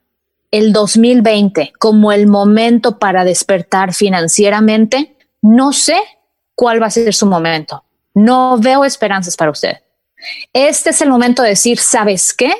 [0.56, 5.98] el 2020 como el momento para despertar financieramente, no sé
[6.54, 7.84] cuál va a ser su momento.
[8.14, 9.76] No veo esperanzas para usted.
[10.54, 12.54] Este es el momento de decir, ¿sabes qué?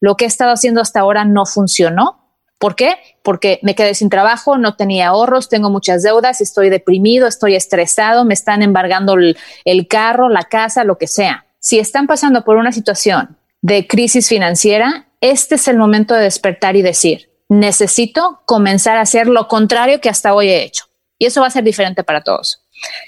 [0.00, 2.22] Lo que he estado haciendo hasta ahora no funcionó.
[2.58, 2.96] ¿Por qué?
[3.22, 8.24] Porque me quedé sin trabajo, no tenía ahorros, tengo muchas deudas, estoy deprimido, estoy estresado,
[8.24, 11.44] me están embargando el, carro, la casa, lo que sea.
[11.58, 16.76] Si están pasando por una situación de crisis financiera, este es el momento de despertar
[16.76, 20.86] y decir, necesito comenzar a hacer lo contrario que hasta hoy he hecho.
[21.18, 22.62] Y eso va a ser diferente para todos.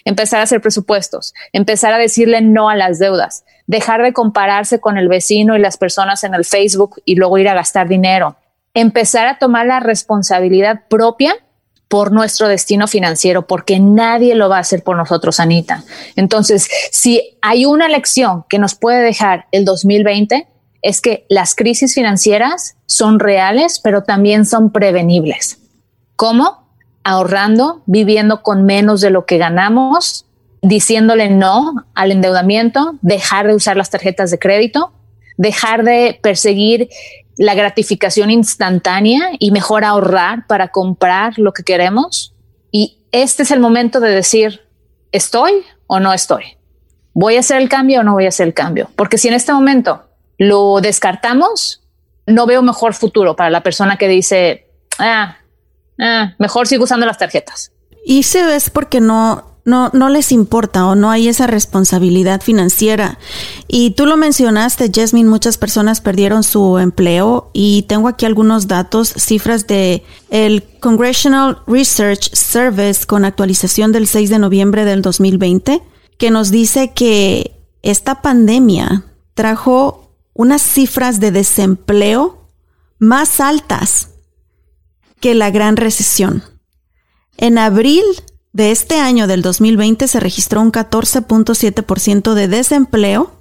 [0.04, 4.98] Empezar a hacer presupuestos, empezar a decirle no a las deudas, dejar de compararse con
[4.98, 8.37] el vecino y las personas en el Facebook y luego ir a gastar dinero,
[8.74, 11.35] empezar a tomar la responsabilidad propia
[11.88, 15.85] por nuestro destino financiero, porque nadie lo va a hacer por nosotros, Anita.
[16.16, 20.46] Entonces, si hay una lección que nos puede dejar el 2020,
[20.84, 25.58] es que las crisis financieras son reales, pero también son prevenibles.
[26.14, 26.68] ¿Cómo?
[27.02, 30.26] Ahorrando, viviendo con menos de lo que ganamos,
[30.60, 34.92] diciéndole no al endeudamiento, dejar de usar las tarjetas de crédito,
[35.38, 36.90] dejar de perseguir
[37.38, 42.34] la gratificación instantánea y mejor ahorrar para comprar lo que queremos.
[42.70, 44.60] Y este es el momento de decir,
[45.12, 46.44] ¿estoy o no estoy?
[47.14, 48.90] ¿Voy a hacer el cambio o no voy a hacer el cambio?
[48.96, 50.02] Porque si en este momento
[50.38, 51.82] lo descartamos,
[52.26, 54.66] no veo mejor futuro para la persona que dice,
[54.98, 55.36] ah,
[55.98, 57.72] ah mejor sigo usando las tarjetas.
[58.04, 63.18] Y se ves porque no, no, no les importa o no hay esa responsabilidad financiera.
[63.66, 69.08] Y tú lo mencionaste, Jasmine, muchas personas perdieron su empleo y tengo aquí algunos datos,
[69.16, 75.82] cifras de el Congressional Research Service con actualización del 6 de noviembre del 2020,
[76.18, 80.03] que nos dice que esta pandemia trajo
[80.34, 82.50] unas cifras de desempleo
[82.98, 84.10] más altas
[85.20, 86.42] que la gran recesión.
[87.36, 88.04] En abril
[88.52, 93.32] de este año del 2020 se registró un 14.7% de desempleo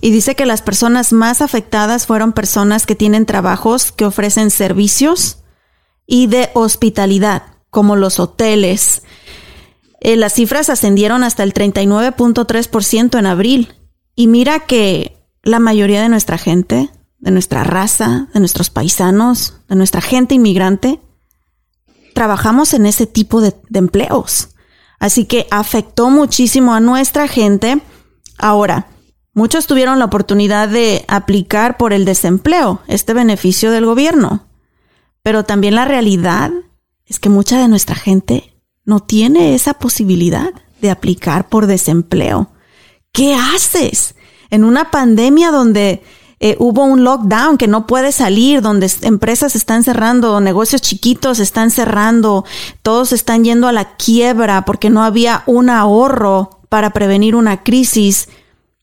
[0.00, 5.38] y dice que las personas más afectadas fueron personas que tienen trabajos que ofrecen servicios
[6.06, 9.02] y de hospitalidad, como los hoteles.
[10.00, 13.74] Eh, las cifras ascendieron hasta el 39.3% en abril.
[14.14, 19.76] Y mira que la mayoría de nuestra gente, de nuestra raza, de nuestros paisanos, de
[19.76, 21.00] nuestra gente inmigrante,
[22.14, 24.48] trabajamos en ese tipo de, empleos.
[24.98, 27.80] Así que afectó muchísimo a nuestra gente.
[28.36, 28.88] Ahora,
[29.34, 34.46] muchos tuvieron la oportunidad de aplicar por el desempleo, este beneficio del gobierno.
[35.22, 36.50] Pero también la realidad
[37.06, 42.50] es que mucha de nuestra gente no tiene esa posibilidad de aplicar por desempleo.
[43.12, 44.14] ¿Qué haces
[44.50, 46.02] en una pandemia donde
[46.40, 51.70] eh, hubo un lockdown que no puede salir, donde empresas están cerrando, negocios chiquitos están
[51.70, 52.44] cerrando,
[52.82, 58.28] todos están yendo a la quiebra porque no había un ahorro para prevenir una crisis,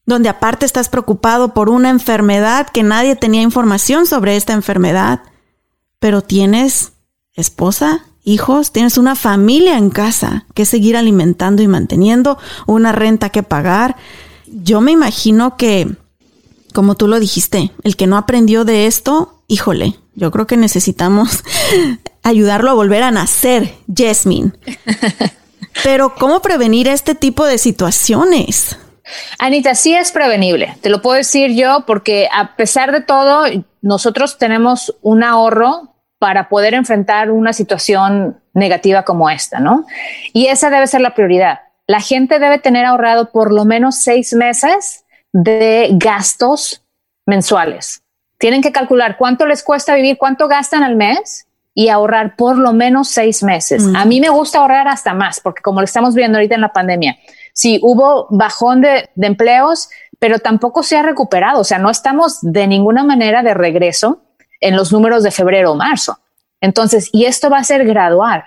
[0.06, 5.21] donde aparte estás preocupado por una enfermedad que nadie tenía información sobre esta enfermedad,
[5.99, 6.91] pero tienes
[7.34, 13.43] esposa, hijos, tienes una familia en casa que seguir alimentando y manteniendo, una renta que
[13.43, 13.95] pagar.
[14.47, 15.95] Yo me imagino que
[16.75, 21.43] como tú lo dijiste, el que no aprendió de esto, híjole, yo creo que necesitamos
[22.23, 24.51] ayudarlo a volver a nacer, Jasmine.
[25.84, 28.77] Pero ¿cómo prevenir este tipo de situaciones?
[29.39, 33.45] Anita, sí es prevenible, te lo puedo decir yo, porque a pesar de todo,
[33.81, 39.86] nosotros tenemos un ahorro para poder enfrentar una situación negativa como esta, ¿no?
[40.34, 41.60] Y esa debe ser la prioridad.
[41.88, 46.84] La gente debe tener ahorrado por lo menos seis meses de gastos
[47.26, 48.02] mensuales.
[48.38, 52.74] Tienen que calcular cuánto les cuesta vivir, cuánto gastan al mes y ahorrar por lo
[52.74, 53.84] menos seis meses.
[53.95, 56.71] A mí me gusta ahorrar hasta más, porque como lo estamos viendo ahorita en la
[56.74, 57.17] pandemia,
[57.54, 61.60] sí hubo bajón de, de empleos, pero tampoco se ha recuperado.
[61.60, 64.21] O sea, no estamos de ninguna manera de regreso
[64.62, 66.17] en los números de febrero o marzo.
[66.62, 68.45] Entonces, y esto va a ser gradual,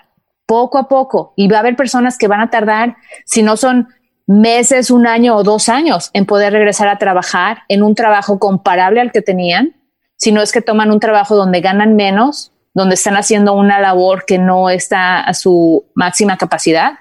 [0.49, 3.89] poco a poco, y va a haber personas que van a tardar, si no son
[4.25, 8.99] meses, un año o dos años en poder regresar a trabajar en un trabajo comparable
[8.99, 9.75] al que tenían,
[10.15, 14.25] si no es que toman un trabajo donde ganan menos, donde están haciendo una labor
[14.25, 16.93] que no está a su máxima capacidad.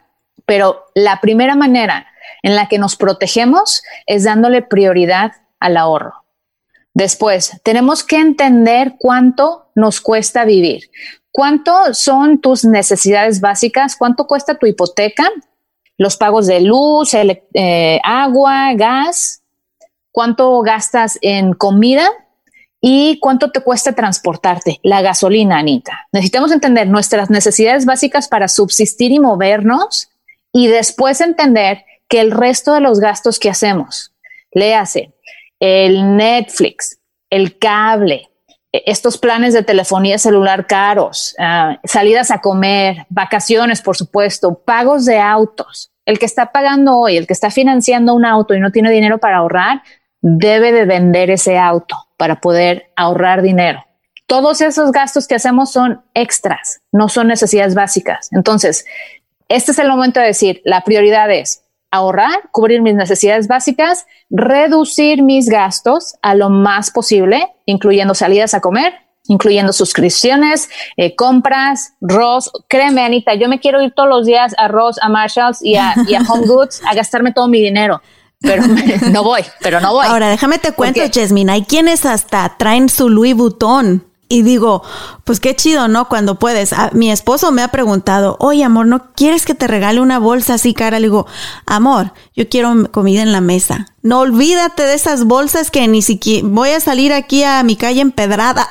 [0.45, 2.07] Pero la primera manera
[2.43, 6.25] en la que nos protegemos es dándole prioridad al ahorro.
[6.93, 10.91] Después, tenemos que entender cuánto nos cuesta vivir.
[11.39, 13.95] ¿Cuánto son tus necesidades básicas?
[13.95, 15.31] ¿Cuánto cuesta tu hipoteca?
[15.97, 19.43] los pagos de luz, eh, agua, gas,
[20.11, 22.09] cuánto gastas en comida
[22.81, 24.81] ¿Y cuánto te cuesta transportarte?
[24.83, 26.09] La gasolina, Anita.
[26.13, 30.11] Necesitamos entender nuestras necesidades básicas para subsistir y movernos
[30.53, 34.13] y después entender que el resto de los gastos que hacemos,
[34.53, 35.13] le hace
[35.61, 36.99] el Netflix,
[37.31, 38.29] el cable,
[38.73, 45.19] estos planes de telefonía celular caros, ah, salidas a comer, vacaciones, por supuesto, pagos de
[45.19, 45.91] autos.
[46.05, 49.19] El que está pagando hoy, el que está financiando un auto y no tiene dinero
[49.19, 49.83] para ahorrar,
[50.21, 53.85] debe de vender ese auto para poder ahorrar dinero.
[54.27, 58.29] Todos esos gastos que hacemos son extras, no son necesidades básicas.
[58.33, 58.85] Entonces,
[59.49, 65.23] este es el momento de decir, la prioridad es ahorrar, cubrir mis necesidades básicas, reducir
[65.23, 68.95] mis gastos a lo más posible, incluyendo salidas a comer,
[69.29, 72.51] incluyendo suscripciones, eh, compras, Ross.
[72.69, 75.95] Créeme, Anita, yo me quiero ir todos los días a Ross, a Marshalls y a,
[76.29, 78.03] Home Goods a gastarme todo mi dinero.
[78.41, 78.63] Pero
[79.11, 80.07] no voy, pero no voy.
[80.07, 84.83] Ahora déjame te cuento, Jasmine, hay quienes hasta traen su Louis Vuitton y digo,
[85.25, 86.09] pues qué chido, ¿no?
[86.09, 86.75] Cuando puedes.
[86.75, 90.55] Ah, mi esposo me ha preguntado, oye, amor, ¿no quieres que te regale una bolsa
[90.55, 91.01] así cara?
[91.01, 91.27] Le digo,
[91.65, 93.87] amor, yo quiero comida en la mesa.
[94.03, 98.03] No olvídate de esas bolsas que ni siquiera voy a salir aquí a mi calle
[98.03, 98.69] empedrada.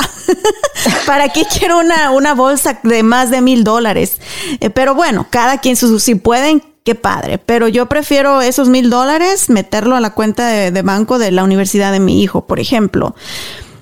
[1.08, 4.20] ¿Para qué quiero una, una bolsa de más de mil dólares?
[4.60, 7.40] Eh, pero bueno, cada quien, si pueden, qué padre.
[7.40, 11.92] Pero yo prefiero esos mil dólares meterlo a la cuenta de banco de la universidad
[11.92, 13.16] de mi hijo, por ejemplo.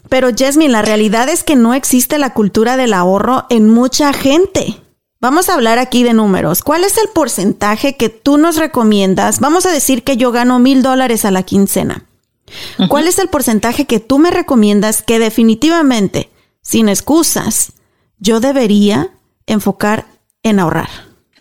[0.10, 4.82] Pero Jasmine, la realidad es que no existe la cultura del ahorro en mucha gente.
[5.20, 6.62] Vamos a hablar aquí de números.
[6.62, 9.40] ¿Cuál es el porcentaje que tú nos recomiendas?
[9.40, 12.06] Vamos a decir que yo gano mil dólares a la quincena.
[12.90, 16.30] ¿Cuál es el porcentaje que tú me recomiendas que definitivamente,
[16.62, 17.74] sin excusas,
[18.20, 19.10] yo debería
[19.48, 20.06] enfocar
[20.44, 20.90] en ahorrar?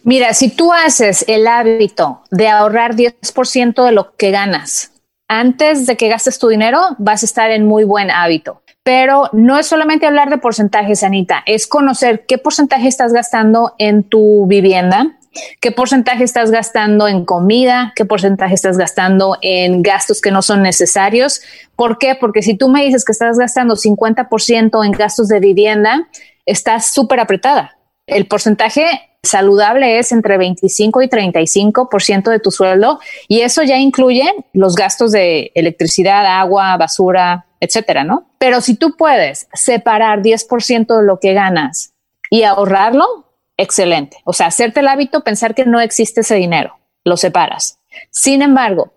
[0.03, 4.92] Mira, si tú haces el hábito de ahorrar 10% de lo que ganas,
[5.28, 8.62] antes de que gastes tu dinero, vas a estar en muy buen hábito.
[8.82, 14.04] Pero no es solamente hablar de porcentajes, Anita, es conocer qué porcentaje estás gastando en
[14.04, 15.18] tu vivienda,
[15.60, 20.62] qué porcentaje estás gastando en comida, qué porcentaje estás gastando en gastos que no son
[20.62, 21.40] necesarios.
[21.76, 22.14] ¿Por qué?
[22.14, 26.08] Porque si tú me dices que estás gastando 50% en gastos de vivienda,
[26.44, 27.78] estás súper apretada.
[28.06, 28.84] El porcentaje
[29.24, 35.12] saludable es entre 25 y 35% de tu sueldo y eso ya incluye los gastos
[35.12, 38.28] de electricidad, agua, basura, etcétera, ¿no?
[38.38, 41.94] Pero si tú puedes separar 10% de lo que ganas
[42.30, 44.18] y ahorrarlo, excelente.
[44.24, 47.78] O sea, hacerte el hábito, pensar que no existe ese dinero, lo separas.
[48.10, 48.92] Sin embargo,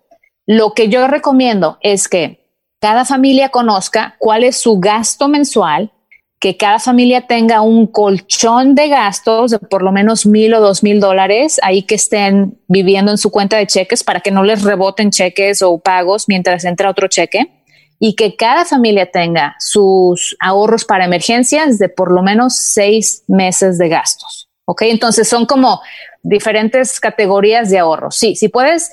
[0.45, 2.47] lo que yo recomiendo es que
[2.79, 5.91] cada familia conozca cuál es su gasto mensual
[6.39, 10.83] que cada familia tenga un colchón de gastos de por lo menos mil o dos
[10.83, 14.63] mil dólares ahí que estén viviendo en su cuenta de cheques para que no les
[14.63, 17.51] reboten cheques o pagos mientras entra otro cheque
[17.99, 23.79] y que cada familia tenga sus ahorros para emergencias de por lo menos seis meses
[23.79, 24.49] de gastos.
[24.65, 25.81] Ok, entonces son como
[26.21, 28.15] diferentes categorías de ahorros.
[28.15, 28.91] Sí, si puedes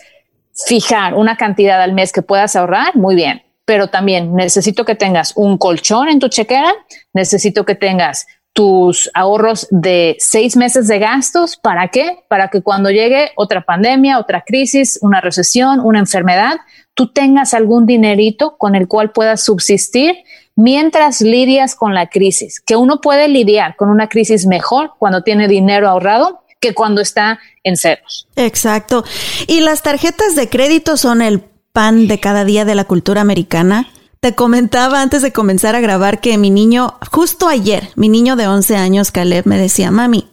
[0.66, 5.32] fijar una cantidad al mes que puedas ahorrar, muy bien pero también necesito que tengas
[5.36, 6.72] un colchón en tu chequera,
[7.12, 11.56] necesito que tengas tus ahorros de seis meses de gastos.
[11.56, 12.24] ¿Para qué?
[12.28, 16.58] Para que cuando llegue otra pandemia, otra crisis, una recesión, una enfermedad,
[16.94, 20.14] tú tengas algún dinerito con el cual puedas subsistir
[20.54, 25.48] mientras lidias con la crisis, que uno puede lidiar con una crisis mejor cuando tiene
[25.48, 28.28] dinero ahorrado que cuando está en ceros.
[28.36, 29.04] Exacto.
[29.48, 31.40] Y las tarjetas de crédito son el
[31.74, 33.88] pan de cada día de la cultura americana.
[34.20, 38.46] Te comentaba antes de comenzar a grabar que mi niño, justo ayer, mi niño de
[38.46, 40.28] 11 años, Caleb, me decía, mami,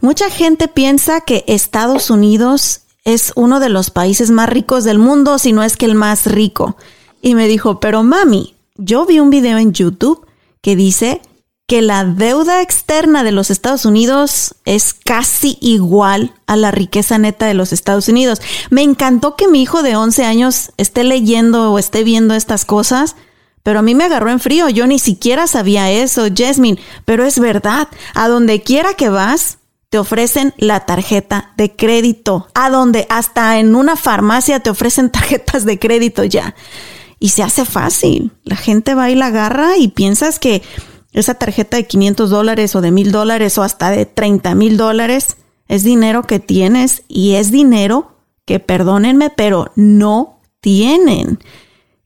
[0.00, 5.38] mucha gente piensa que Estados Unidos es uno de los países más ricos del mundo,
[5.38, 6.76] si no es que el más rico.
[7.22, 10.26] Y me dijo, pero mami, yo vi un video en YouTube
[10.60, 11.22] que dice
[11.70, 17.46] que la deuda externa de los Estados Unidos es casi igual a la riqueza neta
[17.46, 18.40] de los Estados Unidos.
[18.70, 23.14] Me encantó que mi hijo de 11 años esté leyendo o esté viendo estas cosas,
[23.62, 24.68] pero a mí me agarró en frío.
[24.68, 27.86] Yo ni siquiera sabía eso, Jasmine, pero es verdad.
[28.14, 29.58] A donde quiera que vas,
[29.90, 32.48] te ofrecen la tarjeta de crédito.
[32.52, 36.56] A donde hasta en una farmacia te ofrecen tarjetas de crédito ya.
[37.20, 38.32] Y se hace fácil.
[38.42, 40.62] La gente va y la agarra y piensas que
[41.12, 45.36] esa tarjeta de 500 dólares o de 1000 dólares o hasta de 30 mil dólares
[45.68, 51.38] es dinero que tienes y es dinero que, perdónenme, pero no tienen.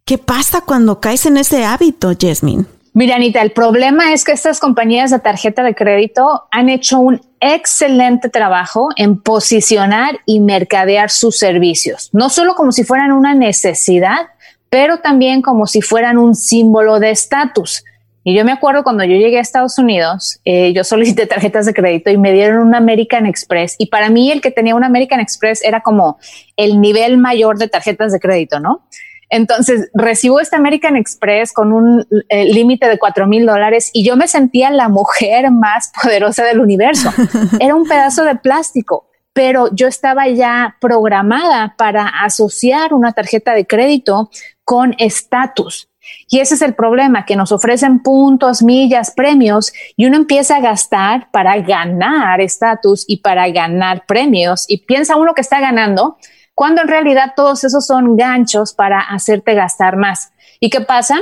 [0.04, 2.66] ¿Qué pasa cuando caes en ese hábito, Jasmine?
[2.92, 7.20] Mira, Anita, el problema es que estas compañías de tarjeta de crédito han hecho un
[7.40, 14.28] excelente trabajo en posicionar y mercadear sus servicios, no solo como si fueran una necesidad,
[14.70, 17.84] pero también como si fueran un símbolo de estatus.
[18.24, 21.74] Y yo me acuerdo cuando yo llegué a Estados Unidos, eh, yo solicité tarjetas de
[21.74, 23.76] crédito y me dieron un American Express.
[23.78, 26.18] Y para mí el que tenía un American Express era como
[26.56, 28.88] el nivel mayor de tarjetas de crédito, ¿no?
[29.28, 34.16] Entonces recibo este American Express con un eh, límite de cuatro mil dólares y yo
[34.16, 37.10] me sentía la mujer más poderosa del universo.
[37.60, 43.66] Era un pedazo de plástico, pero yo estaba ya programada para asociar una tarjeta de
[43.66, 44.30] crédito
[44.64, 45.88] con estatus.
[46.28, 50.60] Y ese es el problema, que nos ofrecen puntos, millas, premios y uno empieza a
[50.60, 56.16] gastar para ganar estatus y para ganar premios y piensa uno que está ganando,
[56.54, 60.32] cuando en realidad todos esos son ganchos para hacerte gastar más.
[60.60, 61.18] ¿Y qué pasa?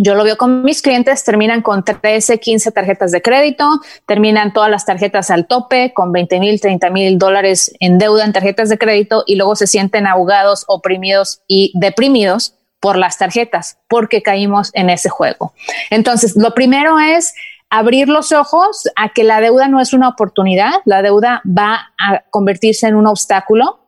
[0.00, 4.70] Yo lo veo con mis clientes, terminan con 13, 15 tarjetas de crédito, terminan todas
[4.70, 8.78] las tarjetas al tope con 20 mil, 30 mil dólares en deuda en tarjetas de
[8.78, 14.90] crédito y luego se sienten ahogados, oprimidos y deprimidos por las tarjetas porque caímos en
[14.90, 15.52] ese juego.
[15.90, 17.34] Entonces, lo primero es
[17.70, 22.22] abrir los ojos a que la deuda no es una oportunidad, la deuda va a
[22.30, 23.80] convertirse en un obstáculo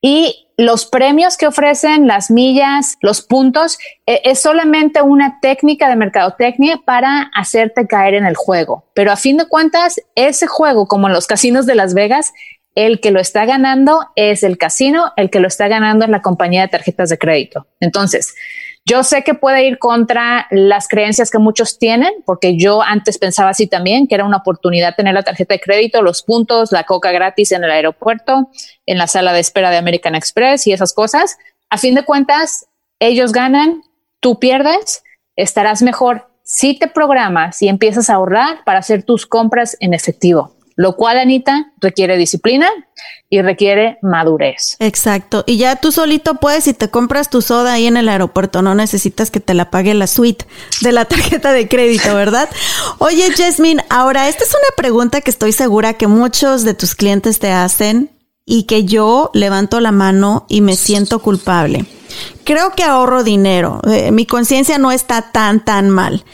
[0.00, 5.96] y los premios que ofrecen, las millas, los puntos, eh, es solamente una técnica de
[5.96, 8.84] mercadotecnia para hacerte caer en el juego.
[8.94, 12.32] Pero a fin de cuentas, ese juego, como en los casinos de Las Vegas,
[12.76, 16.20] el que lo está ganando es el casino, el que lo está ganando es la
[16.20, 17.66] compañía de tarjetas de crédito.
[17.80, 18.34] Entonces,
[18.84, 23.50] yo sé que puede ir contra las creencias que muchos tienen, porque yo antes pensaba
[23.50, 27.12] así también, que era una oportunidad tener la tarjeta de crédito, los puntos, la coca
[27.12, 28.50] gratis en el aeropuerto,
[28.84, 31.38] en la sala de espera de American Express y esas cosas.
[31.70, 32.66] A fin de cuentas,
[33.00, 33.80] ellos ganan,
[34.20, 35.02] tú pierdes,
[35.34, 40.55] estarás mejor si te programas y empiezas a ahorrar para hacer tus compras en efectivo
[40.76, 42.68] lo cual, Anita, requiere disciplina
[43.30, 44.76] y requiere madurez.
[44.78, 45.42] Exacto.
[45.46, 48.74] Y ya tú solito puedes, y te compras tu soda ahí en el aeropuerto, no
[48.74, 50.46] necesitas que te la pague la suite
[50.82, 52.48] de la tarjeta de crédito, ¿verdad?
[52.98, 57.38] Oye, Jasmine, ahora, esta es una pregunta que estoy segura que muchos de tus clientes
[57.38, 58.10] te hacen
[58.44, 61.86] y que yo levanto la mano y me siento culpable.
[62.44, 63.80] Creo que ahorro dinero.
[63.90, 66.24] Eh, mi conciencia no está tan, tan mal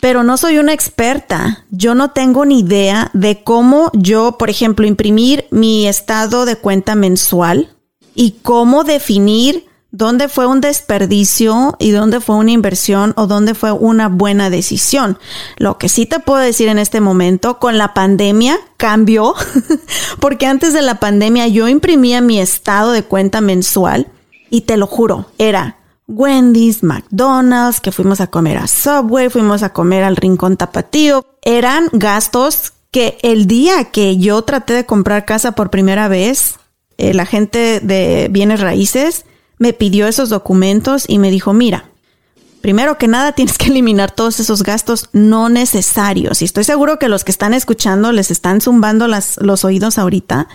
[0.00, 1.64] pero no soy una experta.
[1.70, 6.94] Yo no tengo ni idea de cómo yo, por ejemplo, imprimir mi estado de cuenta
[6.94, 7.70] mensual
[8.14, 13.72] y cómo definir dónde fue un desperdicio y dónde fue una inversión o dónde fue
[13.72, 15.18] una buena decisión.
[15.56, 19.34] Lo que sí te puedo decir en este momento, con la pandemia cambió,
[20.20, 24.08] porque antes de la pandemia yo imprimía mi estado de cuenta mensual
[24.50, 25.78] y te lo juro, era
[26.08, 31.24] Wendy's, McDonald's, que fuimos a comer a Subway, fuimos a comer al Rincón Tapatío.
[31.42, 36.56] Eran gastos que el día que yo traté de comprar casa por primera vez,
[36.96, 39.24] eh, la gente de bienes raíces
[39.58, 41.86] me pidió esos documentos y me dijo, mira,
[42.60, 46.40] primero que nada tienes que eliminar todos esos gastos no necesarios.
[46.40, 50.46] Y estoy seguro que los que están escuchando les están zumbando las, los oídos ahorita,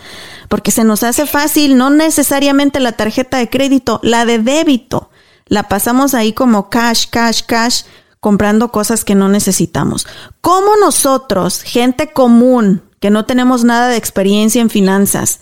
[0.47, 5.09] porque se nos hace fácil, no necesariamente la tarjeta de crédito, la de débito
[5.47, 7.83] la pasamos ahí como cash, cash, cash,
[8.19, 10.07] comprando cosas que no necesitamos.
[10.41, 15.41] ¿Cómo nosotros, gente común, que no tenemos nada de experiencia en finanzas,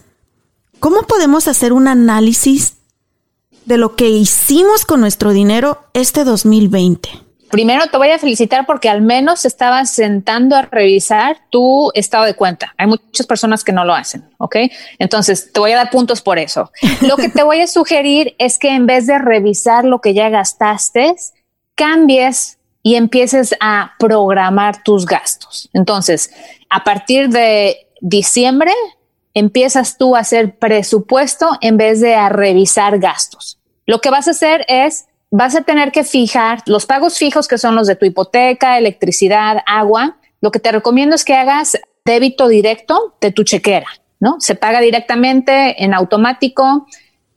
[0.79, 2.75] cómo podemos hacer un análisis
[3.65, 7.28] de lo que hicimos con nuestro dinero este 2020?
[7.49, 12.35] Primero te voy a felicitar porque al menos estabas sentando a revisar tu estado de
[12.35, 12.73] cuenta.
[12.77, 14.55] Hay muchas personas que no lo hacen, ¿ok?
[14.97, 16.71] Entonces te voy a dar puntos por eso.
[17.01, 20.29] Lo que te voy a sugerir es que en vez de revisar lo que ya
[20.29, 21.15] gastaste,
[21.75, 25.69] cambies y empieces a programar tus gastos.
[25.73, 26.31] Entonces,
[26.69, 28.71] a partir de diciembre,
[29.33, 33.59] empiezas tú a hacer presupuesto en vez de a revisar gastos.
[33.85, 37.57] Lo que vas a hacer es vas a tener que fijar los pagos fijos que
[37.57, 40.17] son los de tu hipoteca, electricidad, agua.
[40.41, 43.87] Lo que te recomiendo es que hagas débito directo de tu chequera,
[44.19, 44.37] ¿no?
[44.39, 46.87] Se paga directamente en automático.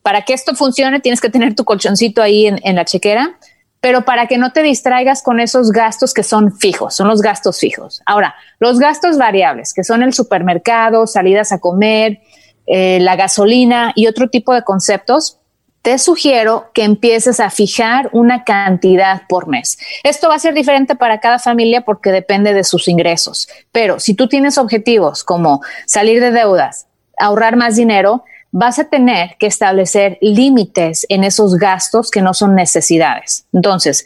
[0.03, 3.39] Para que esto funcione, tienes que tener tu colchoncito ahí en, la chequera,
[3.81, 7.61] pero para que no te distraigas con esos gastos que son fijos, son los gastos
[7.61, 8.03] fijos.
[8.05, 12.21] Ahora, los gastos variables, que son el supermercado, salidas a comer,
[12.67, 15.39] eh, la gasolina y otro tipo de conceptos,
[15.83, 19.79] te sugiero que empieces a fijar una cantidad por mes.
[20.05, 24.15] Esto va a ser diferente para cada familia porque depende de sus ingresos, pero si
[24.15, 26.87] tú tienes objetivos como salir de deudas,
[27.19, 32.55] ahorrar más dinero, vas a tener que establecer límites en esos gastos que no son
[32.55, 33.47] necesidades.
[33.53, 34.05] Entonces,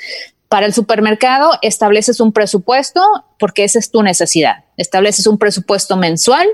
[0.49, 3.03] para el supermercado estableces un presupuesto
[3.39, 4.65] porque esa es tu necesidad.
[4.77, 6.47] Estableces un presupuesto mensual.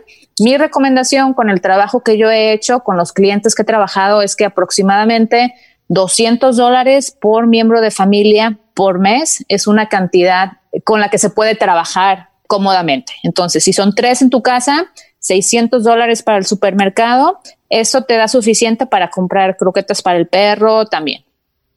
[0.43, 4.22] Mi recomendación con el trabajo que yo he hecho, con los clientes que he trabajado,
[4.22, 5.55] es que aproximadamente
[5.86, 11.30] 200 dólares por miembro de familia por mes es una cantidad con la que se
[11.30, 13.12] puede trabajar cómodamente.
[13.22, 14.86] Entonces, si son tres en tu casa,
[15.20, 17.38] 600 dólares para el supermercado,
[17.68, 21.24] eso te da suficiente para comprar croquetas para el perro también.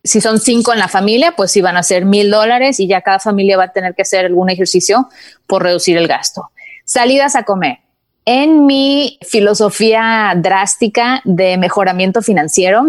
[0.03, 3.01] Si son cinco en la familia, pues sí van a ser mil dólares y ya
[3.01, 5.07] cada familia va a tener que hacer algún ejercicio
[5.45, 6.49] por reducir el gasto.
[6.84, 7.85] Salidas a comer.
[8.26, 12.86] En mi filosofía drástica de mejoramiento financiero,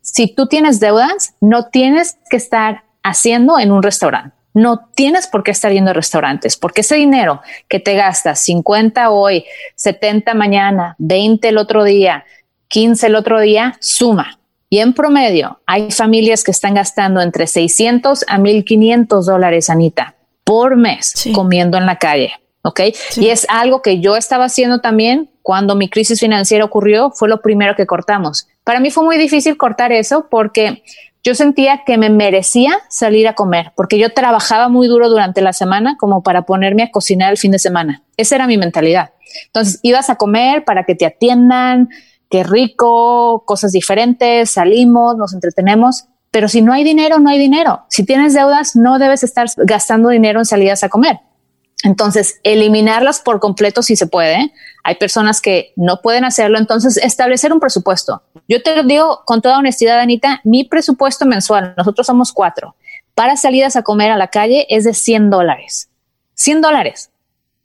[0.00, 4.36] si tú tienes deudas, no tienes que estar haciendo en un restaurante.
[4.54, 9.10] No tienes por qué estar yendo a restaurantes, porque ese dinero que te gastas 50
[9.10, 12.24] hoy, 70 mañana, 20 el otro día,
[12.68, 14.38] 15 el otro día, suma.
[14.70, 20.14] Y en promedio hay familias que están gastando entre 600 a 1500 dólares, Anita,
[20.44, 22.32] por mes comiendo en la calle.
[22.66, 22.80] ¿Ok?
[23.16, 27.40] Y es algo que yo estaba haciendo también cuando mi crisis financiera ocurrió, fue lo
[27.40, 28.48] primero que cortamos.
[28.64, 30.82] Para mí fue muy difícil cortar eso porque
[31.22, 35.52] yo sentía que me merecía salir a comer porque yo trabajaba muy duro durante la
[35.52, 38.02] semana como para ponerme a cocinar el fin de semana.
[38.16, 39.10] Esa era mi mentalidad.
[39.46, 41.88] Entonces ibas a comer para que te atiendan,
[42.28, 46.06] qué rico, cosas diferentes, salimos, nos entretenemos.
[46.32, 47.84] Pero si no hay dinero, no hay dinero.
[47.88, 51.20] Si tienes deudas, no debes estar gastando dinero en salidas a comer.
[51.82, 54.52] Entonces, eliminarlas por completo si se puede.
[54.82, 56.58] Hay personas que no pueden hacerlo.
[56.58, 58.22] Entonces, establecer un presupuesto.
[58.48, 62.74] Yo te lo digo con toda honestidad, Anita, mi presupuesto mensual, nosotros somos cuatro,
[63.14, 65.88] para salidas a comer a la calle es de 100 dólares.
[66.34, 67.10] 100 dólares.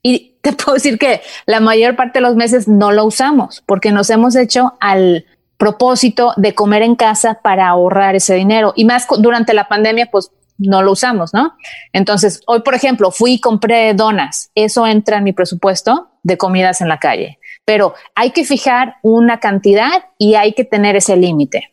[0.02, 3.92] Y te puedo decir que la mayor parte de los meses no lo usamos porque
[3.92, 5.26] nos hemos hecho al
[5.58, 8.74] propósito de comer en casa para ahorrar ese dinero.
[8.76, 11.56] Y más durante la pandemia, pues no lo usamos, ¿no?
[11.94, 14.52] Entonces, hoy, por ejemplo, fui y compré donas.
[14.56, 17.40] Eso entra en mi presupuesto de comidas en la calle.
[17.66, 21.70] Pero hay que fijar una cantidad y hay que tener ese límite.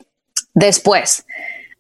[0.55, 1.25] Después,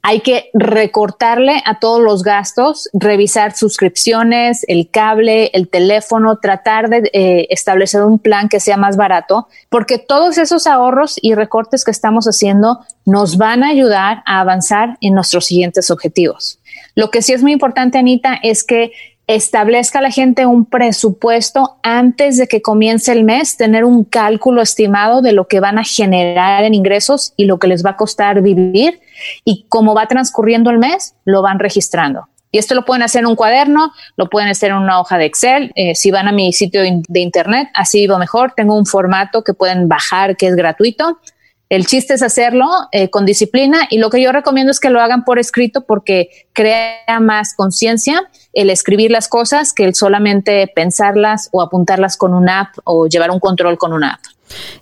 [0.02, 7.10] hay que recortarle a todos los gastos, revisar suscripciones, el cable, el teléfono, tratar de
[7.12, 11.90] eh, establecer un plan que sea más barato, porque todos esos ahorros y recortes que
[11.90, 16.57] estamos haciendo nos van a ayudar a avanzar en nuestros siguientes objetivos.
[16.98, 18.90] Lo que sí es muy importante, Anita, es que
[19.28, 25.22] establezca la gente un presupuesto antes de que comience el mes, tener un cálculo estimado
[25.22, 28.42] de lo que van a generar en ingresos y lo que les va a costar
[28.42, 28.98] vivir
[29.44, 32.26] y cómo va transcurriendo el mes, lo van registrando.
[32.50, 35.26] Y esto lo pueden hacer en un cuaderno, lo pueden hacer en una hoja de
[35.26, 35.70] Excel.
[35.76, 38.54] Eh, si van a mi sitio de internet, así va mejor.
[38.56, 41.20] Tengo un formato que pueden bajar que es gratuito
[41.68, 45.00] el chiste es hacerlo eh, con disciplina y lo que yo recomiendo es que lo
[45.00, 51.50] hagan por escrito porque crea más conciencia el escribir las cosas que el solamente pensarlas
[51.52, 54.20] o apuntarlas con una app o llevar un control con una app.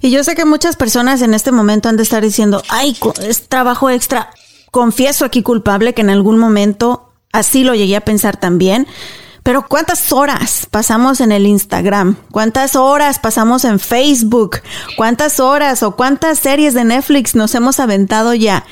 [0.01, 2.97] Y yo sé que muchas personas en este momento han de estar diciendo, ay,
[3.29, 4.31] es trabajo extra.
[4.71, 8.87] Confieso aquí culpable que en algún momento así lo llegué a pensar también
[9.47, 12.17] pero ¿cuántas horas pasamos en el Instagram?
[12.33, 14.57] ¿Cuántas horas pasamos en Facebook?
[14.97, 18.65] ¿Cuántas horas o cuántas series de Netflix nos hemos aventado ya?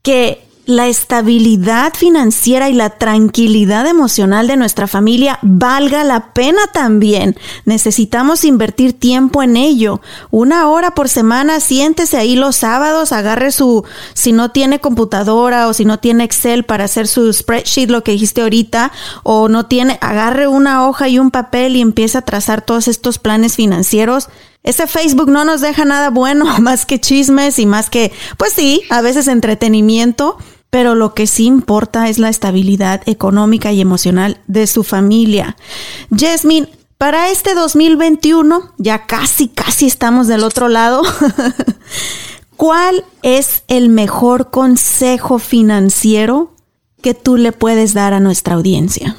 [0.00, 7.36] Que la estabilidad financiera y la tranquilidad emocional de nuestra familia valga la pena también.
[7.64, 10.00] Necesitamos invertir tiempo en ello.
[10.30, 15.72] Una hora por semana, siéntese ahí los sábados, agarre su, si no tiene computadora o
[15.72, 18.90] si no tiene Excel para hacer su spreadsheet, lo que dijiste ahorita,
[19.22, 23.20] o no tiene, agarre una hoja y un papel y empiece a trazar todos estos
[23.20, 24.28] planes financieros.
[24.64, 28.82] Ese Facebook no nos deja nada bueno, más que chismes y más que, pues sí,
[28.90, 30.38] a veces entretenimiento
[30.70, 35.56] pero lo que sí importa es la estabilidad económica y emocional de su familia.
[36.16, 41.02] Jasmine, para este 2021, ya casi, casi estamos del otro lado,
[42.56, 46.54] ¿cuál es el mejor consejo financiero
[47.02, 49.16] que tú le puedes dar a nuestra audiencia?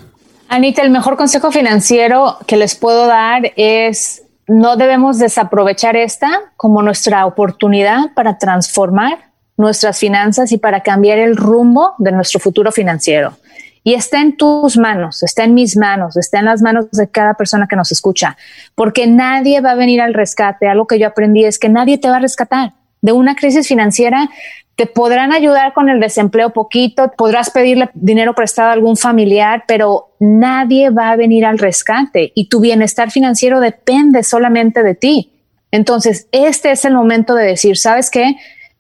[0.50, 6.82] Anita, el mejor consejo financiero que les puedo dar es no debemos desaprovechar esta como
[6.82, 9.27] nuestra oportunidad para transformar
[9.58, 13.38] nuestras finanzas y para cambiar el rumbo de nuestro futuro financiero.
[13.84, 17.36] Y está en tus manos, está en mis manos, está en las manos de cada
[17.36, 18.38] persona que nos escucha,
[18.76, 20.68] porque nadie va a venir al rescate.
[20.68, 24.30] Algo que yo aprendí es que nadie te va a rescatar de una crisis financiera.
[24.76, 30.10] Te podrán ayudar con el desempleo poquito, podrás pedirle dinero prestado a algún familiar, pero
[30.20, 35.32] nadie va a venir al rescate y tu bienestar financiero depende solamente de ti.
[35.72, 38.36] Entonces, este es el momento de decir, ¿sabes qué?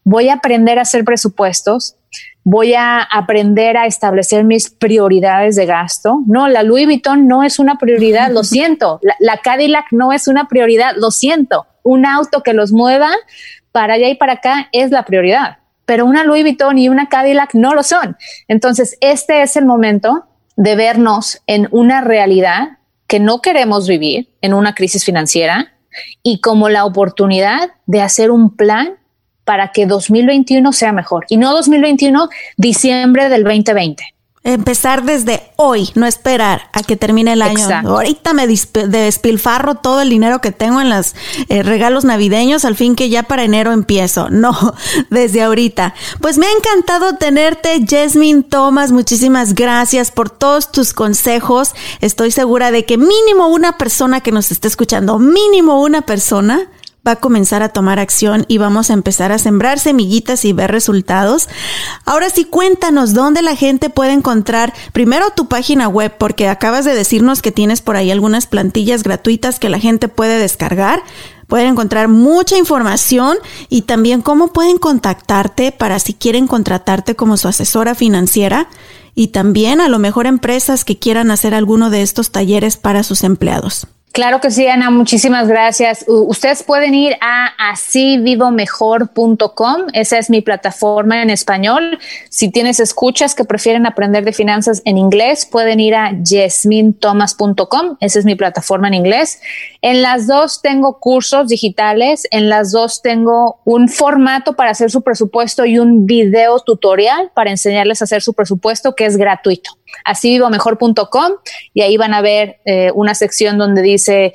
[0.07, 1.97] Voy a aprender a hacer presupuestos,
[2.45, 6.21] voy a aprender a establecer mis prioridades de gasto.
[6.27, 9.01] No, la Louis Vuitton no es una prioridad, lo siento.
[9.19, 11.67] La, Cadillac no es una prioridad, lo siento.
[11.83, 13.09] Un auto que los mueva
[13.73, 15.57] para allá y para acá es la prioridad.
[15.85, 18.15] pero una Louis Vuitton y una Cadillac no lo son.
[18.47, 20.23] Entonces, este es el momento
[20.55, 22.77] de vernos en una realidad
[23.07, 25.73] que no queremos vivir, en una crisis financiera,
[26.23, 28.97] y como la oportunidad de hacer un plan
[29.47, 31.25] para que 2021 sea mejor.
[31.29, 34.03] Y no 2021, diciembre del 2020.
[34.43, 37.67] Empezar desde hoy, no esperar a que termine el año.
[37.85, 41.15] Ahorita me despilfarro todo el dinero que tengo en los
[41.49, 44.27] eh, regalos navideños, al fin que ya para enero empiezo.
[44.37, 44.75] No,
[45.09, 45.95] desde ahorita.
[46.21, 48.91] Pues me ha encantado tenerte, Jasmine Thomas.
[48.91, 51.73] Muchísimas gracias por todos tus consejos.
[51.99, 56.69] Estoy segura de que mínimo una persona que nos esté escuchando, mínimo una persona,
[57.07, 60.71] va a comenzar a tomar acción y vamos a empezar a sembrar semillitas y ver
[60.71, 61.47] resultados.
[62.05, 66.93] Ahora sí, cuéntanos dónde la gente puede encontrar primero tu página web, porque acabas de
[66.93, 71.01] decirnos que tienes por ahí algunas plantillas gratuitas que la gente puede descargar.
[71.47, 73.37] Pueden encontrar mucha información
[73.69, 78.67] y también cómo pueden contactarte para si quieren contratarte como su asesora financiera
[79.15, 83.23] y también a lo mejor empresas que quieran hacer alguno de estos talleres para sus
[83.23, 83.87] empleados.
[84.17, 86.03] Claro que sí, Ana, muchísimas gracias.
[86.07, 91.99] ustedes pueden ir a asivivomejor.com, esa es mi plataforma en español.
[92.27, 98.17] Si tienes escuchas que prefieren aprender de finanzas en inglés, pueden ir a yesminthomas.com, esa
[98.17, 99.39] es mi plataforma en inglés.
[99.83, 105.03] En las dos tengo cursos digitales, en las dos tengo un formato para hacer su
[105.03, 111.31] presupuesto y un video tutorial para enseñarles a hacer su presupuesto que es gratuito asivivomejor.com
[111.73, 114.33] y ahí van a ver eh, una sección donde dice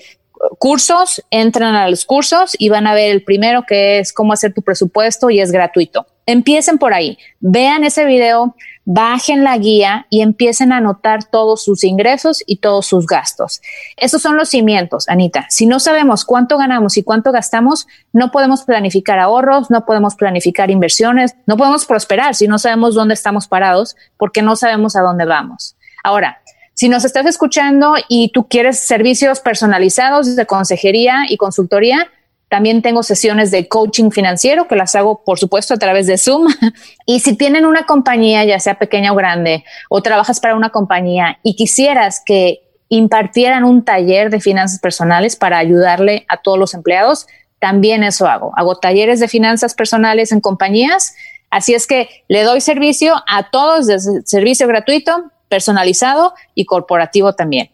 [0.59, 4.53] cursos, entran a los cursos y van a ver el primero que es cómo hacer
[4.53, 6.07] tu presupuesto y es gratuito.
[6.27, 8.55] Empiecen por ahí, vean ese video,
[8.85, 13.61] bajen la guía y empiecen a anotar todos sus ingresos y todos sus gastos.
[13.97, 15.47] Esos son los cimientos, Anita.
[15.51, 20.71] Si no sabemos cuánto ganamos y cuánto gastamos, no podemos planificar ahorros, no podemos planificar
[20.71, 25.25] inversiones, no podemos prosperar si no sabemos dónde estamos parados porque no sabemos a dónde
[25.25, 25.77] vamos.
[26.03, 26.43] Ahora,
[26.75, 32.09] si nos estás escuchando y tú quieres servicios personalizados de consejería y consultoría,
[32.53, 36.49] también tengo sesiones de coaching financiero que las hago, por supuesto, a través de Zoom.
[37.07, 41.39] y si tienen una compañía, ya sea pequeña o grande, o trabajas para una compañía
[41.43, 47.27] y quisieras que impartieran un taller de finanzas personales para ayudarle a todos los empleados,
[47.59, 48.53] también eso hago.
[48.55, 51.15] Hago talleres de finanzas personales en compañías.
[51.49, 57.71] Así es que le doy servicio a todos, desde servicio gratuito, personalizado y corporativo también.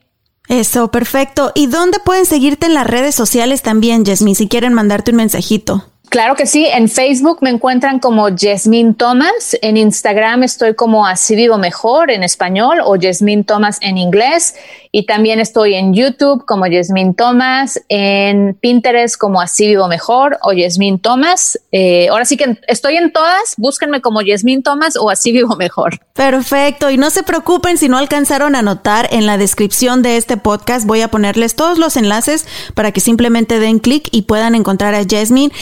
[0.49, 1.53] Eso, perfecto.
[1.55, 5.85] ¿Y dónde pueden seguirte en las redes sociales también, Jasmine, si quieren mandarte un mensajito?
[6.09, 11.37] Claro que sí, en Facebook me encuentran como Jasmine Thomas, en Instagram estoy como Así
[11.37, 14.55] Vivo Mejor en español o Jasmine Thomas en inglés
[14.91, 20.53] y también estoy en YouTube como Jasmine Thomas, en Pinterest como Así Vivo Mejor o
[20.57, 21.61] Jasmine Thomas.
[21.73, 25.99] Eh, ahora sí que estoy en todas, búsquenme como Jasmine Thomas o Así Vivo Mejor.
[26.15, 30.39] Perfecto, y no se preocupen si no alcanzaron a notar en la descripción de este
[30.39, 34.95] podcast, voy a ponerles todos los enlaces para que simplemente den clic y puedan encontrar
[34.95, 35.53] a Jasmine.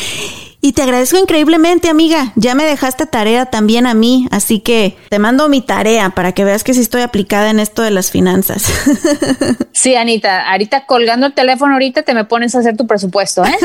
[0.61, 2.33] Y te agradezco increíblemente, amiga.
[2.35, 6.45] Ya me dejaste tarea también a mí, así que te mando mi tarea para que
[6.45, 8.65] veas que sí estoy aplicada en esto de las finanzas.
[9.77, 13.57] Sí, Anita, ahorita colgando el teléfono, ahorita te me pones a hacer tu presupuesto, ¿eh?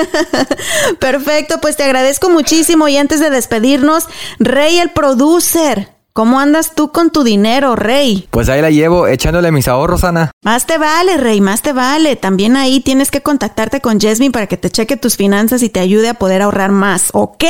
[1.00, 5.88] Perfecto, pues te agradezco muchísimo y antes de despedirnos, Rey el producer.
[6.14, 8.28] ¿Cómo andas tú con tu dinero, Rey?
[8.32, 10.32] Pues ahí la llevo, echándole mis ahorros, Ana.
[10.44, 12.18] Más te vale, Rey, más te vale.
[12.18, 15.80] También ahí tienes que contactarte con Jasmine para que te cheque tus finanzas y te
[15.80, 17.46] ayude a poder ahorrar más, ¿ok?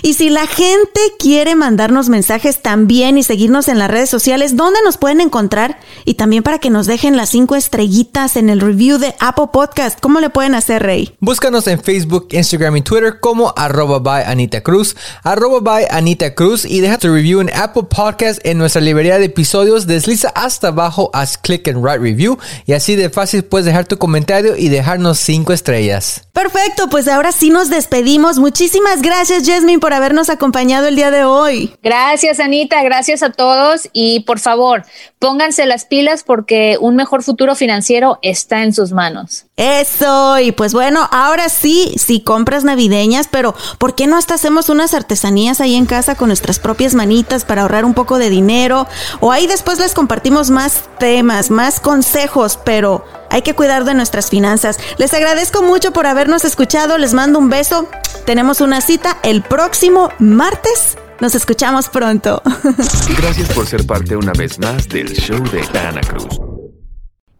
[0.00, 4.78] Y si la gente quiere mandarnos mensajes también y seguirnos en las redes sociales, ¿dónde
[4.86, 5.78] nos pueden encontrar?
[6.06, 10.00] Y también para que nos dejen las cinco estrellitas en el review de Apple Podcast.
[10.00, 11.14] ¿Cómo le pueden hacer, Rey?
[11.20, 16.64] Búscanos en Facebook, Instagram y Twitter como arroba by Anita Cruz, arroba by Anita Cruz
[16.64, 19.86] y deja tu review en Apple Podcast en nuestra librería de episodios.
[19.86, 23.98] Desliza hasta abajo, haz click en write review y así de fácil puedes dejar tu
[23.98, 26.28] comentario y dejarnos cinco estrellas.
[26.32, 28.38] Perfecto, pues ahora sí nos despedimos.
[28.38, 31.74] Muchísimas gracias, Jasmine, por habernos acompañado el día de hoy.
[31.82, 32.82] Gracias, Anita.
[32.82, 34.84] Gracias a todos y por favor,
[35.18, 39.46] pónganse las pilas porque un mejor futuro financiero está en sus manos.
[39.62, 44.68] Eso, y pues bueno, ahora sí, sí compras navideñas, pero ¿por qué no hasta hacemos
[44.68, 48.88] unas artesanías ahí en casa con nuestras propias manitas para ahorrar un poco de dinero?
[49.20, 54.30] O ahí después les compartimos más temas, más consejos, pero hay que cuidar de nuestras
[54.30, 54.80] finanzas.
[54.98, 57.86] Les agradezco mucho por habernos escuchado, les mando un beso.
[58.26, 60.98] Tenemos una cita el próximo martes.
[61.20, 62.42] Nos escuchamos pronto.
[63.16, 66.51] Gracias por ser parte una vez más del show de Ana Cruz.